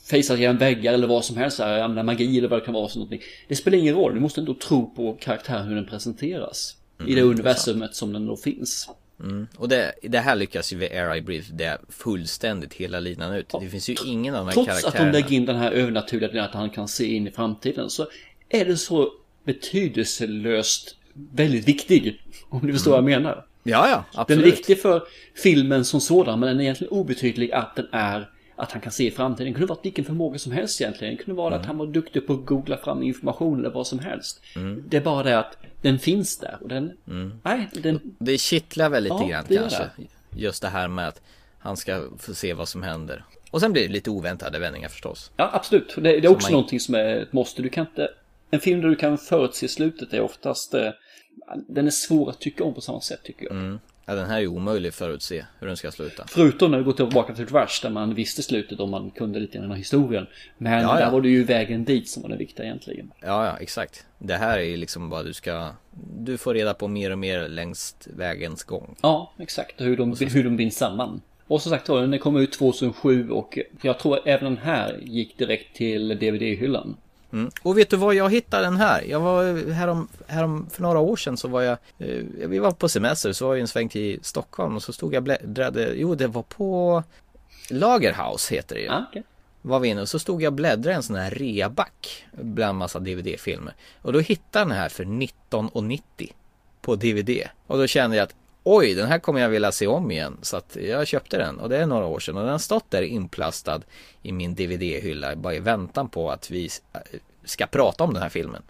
[0.10, 2.88] fejsa genom väggar eller vad som helst, här, använda magi eller vad det kan vara.
[2.90, 3.12] Sånt.
[3.48, 6.76] Det spelar ingen roll, du måste ändå tro på karaktären hur den presenteras.
[7.08, 8.90] I det Mm, universumet som den då finns.
[9.20, 9.48] Mm.
[9.58, 13.34] Och det, det här lyckas ju vid Air I Breathe det är fullständigt hela linan
[13.36, 13.54] ut.
[13.62, 15.12] Det finns ju ingen av de här Trots att karaktärerna.
[15.12, 18.08] de lägger in den här övernaturliga att han kan se in i framtiden så
[18.50, 19.12] är det så
[19.44, 20.96] betydelselöst
[21.34, 22.22] väldigt viktig.
[22.50, 23.46] Om du förstår vad jag menar.
[23.64, 24.46] Ja, ja, Den absolut.
[24.46, 25.04] är viktig för
[25.44, 29.08] filmen som sådan men den är egentligen obetydlig att den är att han kan se
[29.08, 29.48] i framtiden.
[29.48, 31.16] Det kunde vara vilken förmåga som helst egentligen.
[31.18, 34.00] Det kunde vara att han var duktig på att googla fram information eller vad som
[34.00, 34.42] helst.
[34.56, 34.84] Mm.
[34.88, 36.58] Det är bara det att den finns där.
[36.62, 36.92] Och den,
[37.44, 39.90] nej, den, Det kittlar väl lite Ja, grann det kanske.
[40.36, 41.22] Just det här med att
[41.60, 43.24] han ska få se vad som händer.
[43.52, 45.32] Och sen blir det lite oväntade vändningar förstås.
[45.38, 45.96] Ja, absolut.
[45.96, 47.62] Det, det är också man- någonting som är ett måste.
[47.62, 48.10] Du kan inte...
[48.50, 50.74] En film där du kan förutse slutet är oftast...
[50.74, 50.90] Eh,
[51.68, 53.52] den är svår att tycka om på samma sätt tycker jag.
[53.52, 53.80] Mm.
[54.06, 56.26] Ja, den här är omöjlig att förutse hur den ska sluta.
[56.28, 59.58] Förutom när vi går tillbaka till Rush där man visste slutet och man kunde lite
[59.58, 60.28] grann av historien.
[60.58, 61.06] Men Ja, ja.
[61.06, 63.12] där var det ju vägen dit som var det viktiga egentligen.
[63.22, 64.06] Ja, ja, exakt.
[64.20, 65.70] Det här är ju liksom bara du ska...
[66.20, 68.96] Du får reda på mer och mer längs vägens gång.
[69.02, 69.82] Ja, exakt.
[69.82, 71.22] Hur de, hur de binds samman.
[71.48, 75.38] Och som sagt var, den kom ut 2007 och jag tror även den här gick
[75.38, 76.96] direkt till DVD-hyllan.
[77.34, 77.52] Mm.
[77.64, 79.02] Och vet du vad jag hittade den här?
[79.02, 82.90] Jag var härom, härom för några år sedan så var jag eh, Vi var på
[82.90, 86.28] semester så var jag en sväng till Stockholm och så stod jag bläddrade Jo det
[86.28, 87.04] var på
[87.70, 89.24] Lagerhaus heter det ju Ah, okay.
[89.62, 93.00] Var vi inne och så stod jag och bläddrade en sån här reaback Bland massa
[93.00, 96.32] DVD-filmer Och då hittade jag den här för 19,90
[96.82, 98.36] På DVD Och då kände jag att
[98.70, 100.38] Oj, den här kommer jag vilja se om igen.
[100.42, 102.38] Så att jag köpte den och det är några år sedan.
[102.38, 103.82] Och den har stått där inplastad
[104.22, 107.02] i min DVD-hylla bara i väntan på att vi äh,
[107.46, 108.64] ska prata om den här filmen.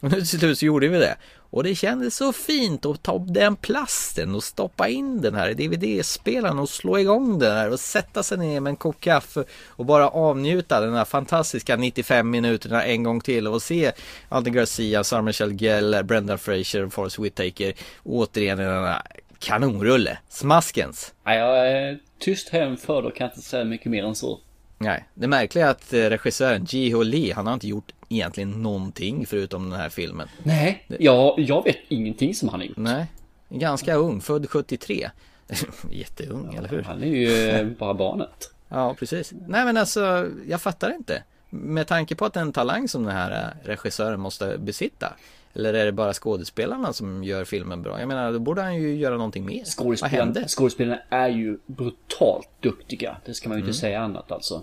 [0.00, 1.16] Och nu till slut så gjorde vi det.
[1.52, 5.48] Och det kändes så fint att ta upp den plasten och stoppa in den här
[5.48, 9.44] i DVD-spelaren och slå igång den här och sätta sig ner med en kopp kaffe
[9.66, 13.92] och bara avnjuta den här fantastiska 95 minuterna en gång till och se
[14.28, 17.74] Alden Garcia, Sarah Michelle Geller, Brendan Fraser och Forrest Whitaker
[18.04, 19.02] återigen i den här
[19.42, 20.18] kanonrulle.
[20.28, 21.14] Smaskens.
[21.24, 24.40] Ja, jag är tyst hemförd och kan inte säga mycket mer än så.
[24.78, 29.26] Nej, det märkliga är att eh, regissören Ji-Ho Lee, han har inte gjort egentligen någonting
[29.26, 30.28] förutom den här filmen.
[30.42, 32.76] Nej, jag, jag vet ingenting som han har gjort.
[32.76, 33.06] Nej,
[33.48, 35.10] ganska ung, född 73.
[35.90, 36.82] Jätteung, eller hur?
[36.82, 38.54] Han är ju eh, bara barnet.
[38.68, 39.32] Ja, precis.
[39.46, 41.22] Nej, men alltså, jag fattar inte.
[41.50, 45.12] Med tanke på att en talang som den här eh, regissören måste besitta.
[45.54, 47.98] Eller är det bara skådespelarna som gör filmen bra?
[48.00, 49.58] Jag menar, då borde han ju göra någonting mer.
[49.58, 50.44] Vad Skådespelarna, hände?
[50.48, 53.16] skådespelarna är ju brutalt duktiga.
[53.24, 53.74] Det ska man ju inte Mm.
[53.74, 54.62] säga annat alltså.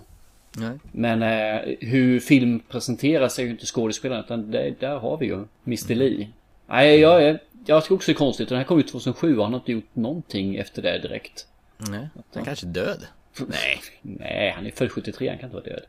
[0.56, 0.78] Nej.
[0.92, 5.44] Men eh, hur film presenteras är ju inte skådespelarna utan det, där har vi ju
[5.66, 5.94] Mr.
[5.94, 6.28] Lee.
[6.66, 8.48] Nej, jag, är, jag tycker också det är konstigt.
[8.48, 11.46] Den här kom ut 2007 och han har inte gjort någonting efter det direkt.
[11.76, 13.06] Nej, han kanske är död.
[13.46, 13.80] Nej.
[14.02, 15.82] Nej, han är född 73, han kan inte vara död.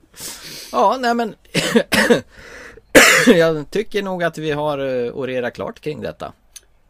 [0.71, 1.35] Ja, nej men
[3.27, 6.33] Jag tycker nog att vi har eh, orerat klart kring detta.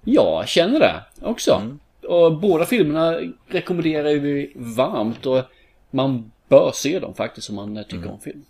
[0.03, 1.53] Jag känner det också.
[1.53, 1.79] Mm.
[2.07, 5.43] Och båda filmerna rekommenderar vi varmt och
[5.91, 8.09] man bör se dem faktiskt om man eh, tycker Mm.
[8.09, 8.45] om film.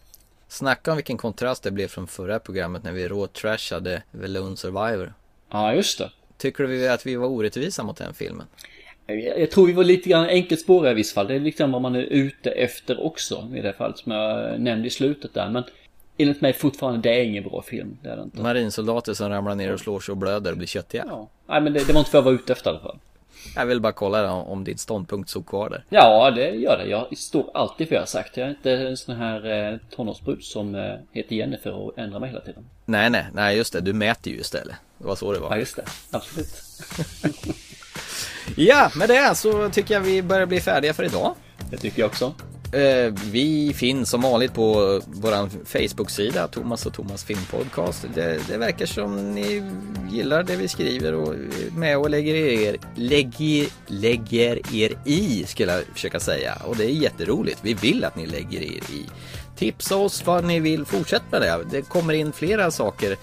[0.48, 5.14] Snacka om vilken kontrast det blev från förra programmet när vi råtrashade The Lone Survivor.
[5.52, 6.10] Ja, just det.
[6.38, 8.48] Tycker du att vi var orättvisa mot den filmen?
[9.38, 11.28] Jag, tror vi var lite grann enkelspåriga i viss fall.
[11.28, 14.60] Det är lite grann vad man är ute efter också i det fallet som jag
[14.60, 15.50] nämnde i slutet där.
[15.50, 15.64] Men
[16.22, 17.98] enligt mig fortfarande, det är ingen bra film.
[18.02, 18.42] Det är det inte.
[18.42, 21.06] Marinsoldater som ramlar ner och slår sig och blöder och blir köttiga.
[21.08, 21.30] Ja.
[21.48, 22.98] Nej, men det, det var inte för att vara ute efter i alla fall.
[23.56, 25.84] Jag vill bara kolla om, om din ståndpunkt stod kvar där.
[25.90, 26.86] Ja, det gör det.
[26.86, 28.38] Jag står alltid för vad jag har sagt.
[28.38, 32.30] Jag är inte en sån här eh, tonårsbrud som eh, heter Jennifer och ändrar mig
[32.30, 32.66] hela tiden.
[32.86, 33.82] Nej, nej, nej just det.
[33.82, 34.76] Du mäter ju istället.
[34.98, 35.50] Det var så det var.
[35.50, 35.84] Ja, just det.
[36.12, 36.48] Absolut.
[38.56, 41.36] Ja, med det så tycker jag vi börjar bli färdiga för idag.
[41.70, 42.34] Det tycker jag också.
[42.74, 48.06] Eh, Vi finns som vanligt på vår Facebook-sida, Thomas och Thomas Filmpodcast.
[48.14, 49.64] Det, det verkar som ni
[50.12, 55.72] gillar det vi skriver och är med och lägger er, lägger, lägger er i, skulle
[55.72, 56.54] jag försöka säga.
[56.66, 57.60] Och det är jätteroligt.
[57.62, 59.06] Vi vill att ni lägger er i.
[59.58, 61.60] Tipsa oss vad ni vill, fortsätt med det.
[61.72, 63.18] Det kommer in flera saker.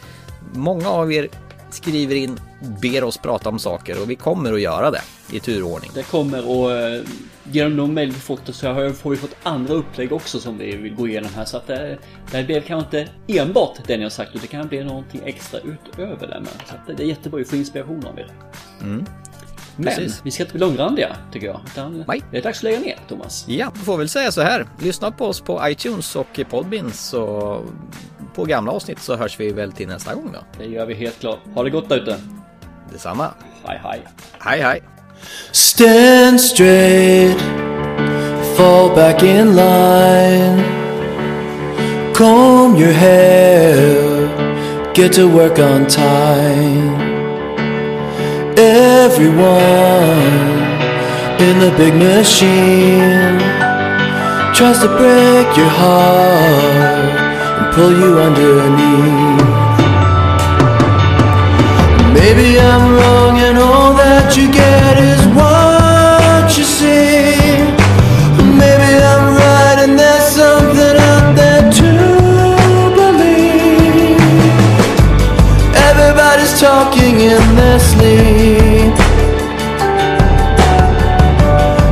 [0.54, 1.28] Många av er
[1.70, 5.00] skriver in, ber oss prata om saker och vi kommer att göra det
[5.32, 5.90] i turordning.
[5.94, 7.02] Det kommer och eh,
[7.44, 10.94] genom de mejl vi fått så har, vi fått andra upplägg också som vi vill
[10.94, 11.44] gå igenom här.
[11.44, 11.98] Så att det,
[12.32, 15.60] det blev kanske inte enbart det ni har sagt utan det kan bli någonting extra
[15.60, 16.52] utöver det med.
[16.66, 18.30] Så att det är jättebra att få inspiration av er.
[18.80, 19.04] Mm.
[19.76, 20.20] Men Precis.
[20.24, 21.60] vi ska inte bli långrandiga tycker jag.
[21.66, 22.22] Utan Nej.
[22.30, 23.44] Det är dags att lägga ner Thomas.
[23.48, 24.66] Ja, vi får väl säga så här.
[24.80, 27.62] Lyssna på oss på iTunes och Podbean så
[28.34, 30.38] på gamla avsnitt så hörs vi väl till nästa gång då.
[30.58, 31.38] Det gör vi helt klart.
[31.54, 32.16] Ha det gott där ute.
[32.92, 33.34] Detsamma.
[33.66, 34.02] Hej hej.
[34.44, 34.80] Hej hej.
[35.52, 37.40] Stand straight,
[38.56, 40.64] fall back in line.
[42.14, 44.28] Comb your hair,
[44.94, 46.96] get to work on time.
[48.56, 50.48] Everyone
[51.40, 53.38] in the big machine
[54.54, 57.14] tries to break your heart
[57.58, 59.57] and pull you underneath.
[62.30, 67.56] Maybe I'm wrong and all that you get is what you see.
[68.52, 71.90] Maybe I'm right and there's something out there to
[73.00, 74.20] believe.
[75.88, 78.92] Everybody's talking in their sleep.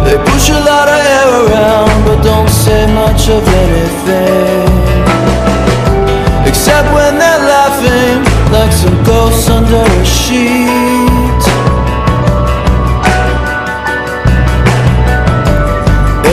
[0.05, 4.76] They push a lot of air around but don't say much of anything.
[9.87, 11.45] A sheet.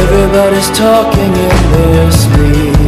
[0.02, 2.84] Everybody's talking in their sleep.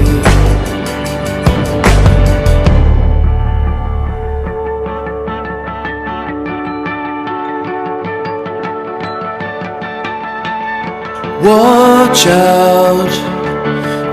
[11.46, 13.14] Watch out,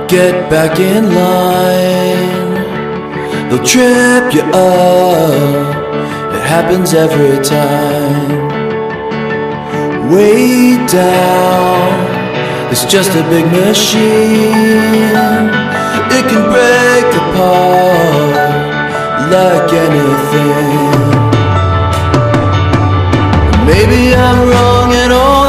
[0.06, 2.52] get back in line.
[3.48, 5.71] They'll trip you up,
[6.56, 8.42] happens every time.
[10.12, 11.92] Way down,
[12.70, 15.46] it's just a big machine.
[16.16, 18.34] It can break apart
[19.36, 20.90] like anything.
[23.70, 25.41] Maybe I'm wrong and all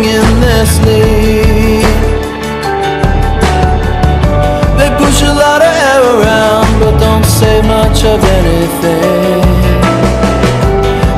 [0.00, 1.84] in their sleep.
[4.78, 9.42] They push a lot of air around but don't say much of anything.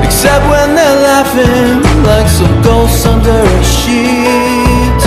[0.04, 5.00] Except when they're laughing like some ghosts under a sheet.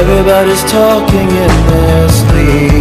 [0.00, 2.77] Everybody's talking in their sleep.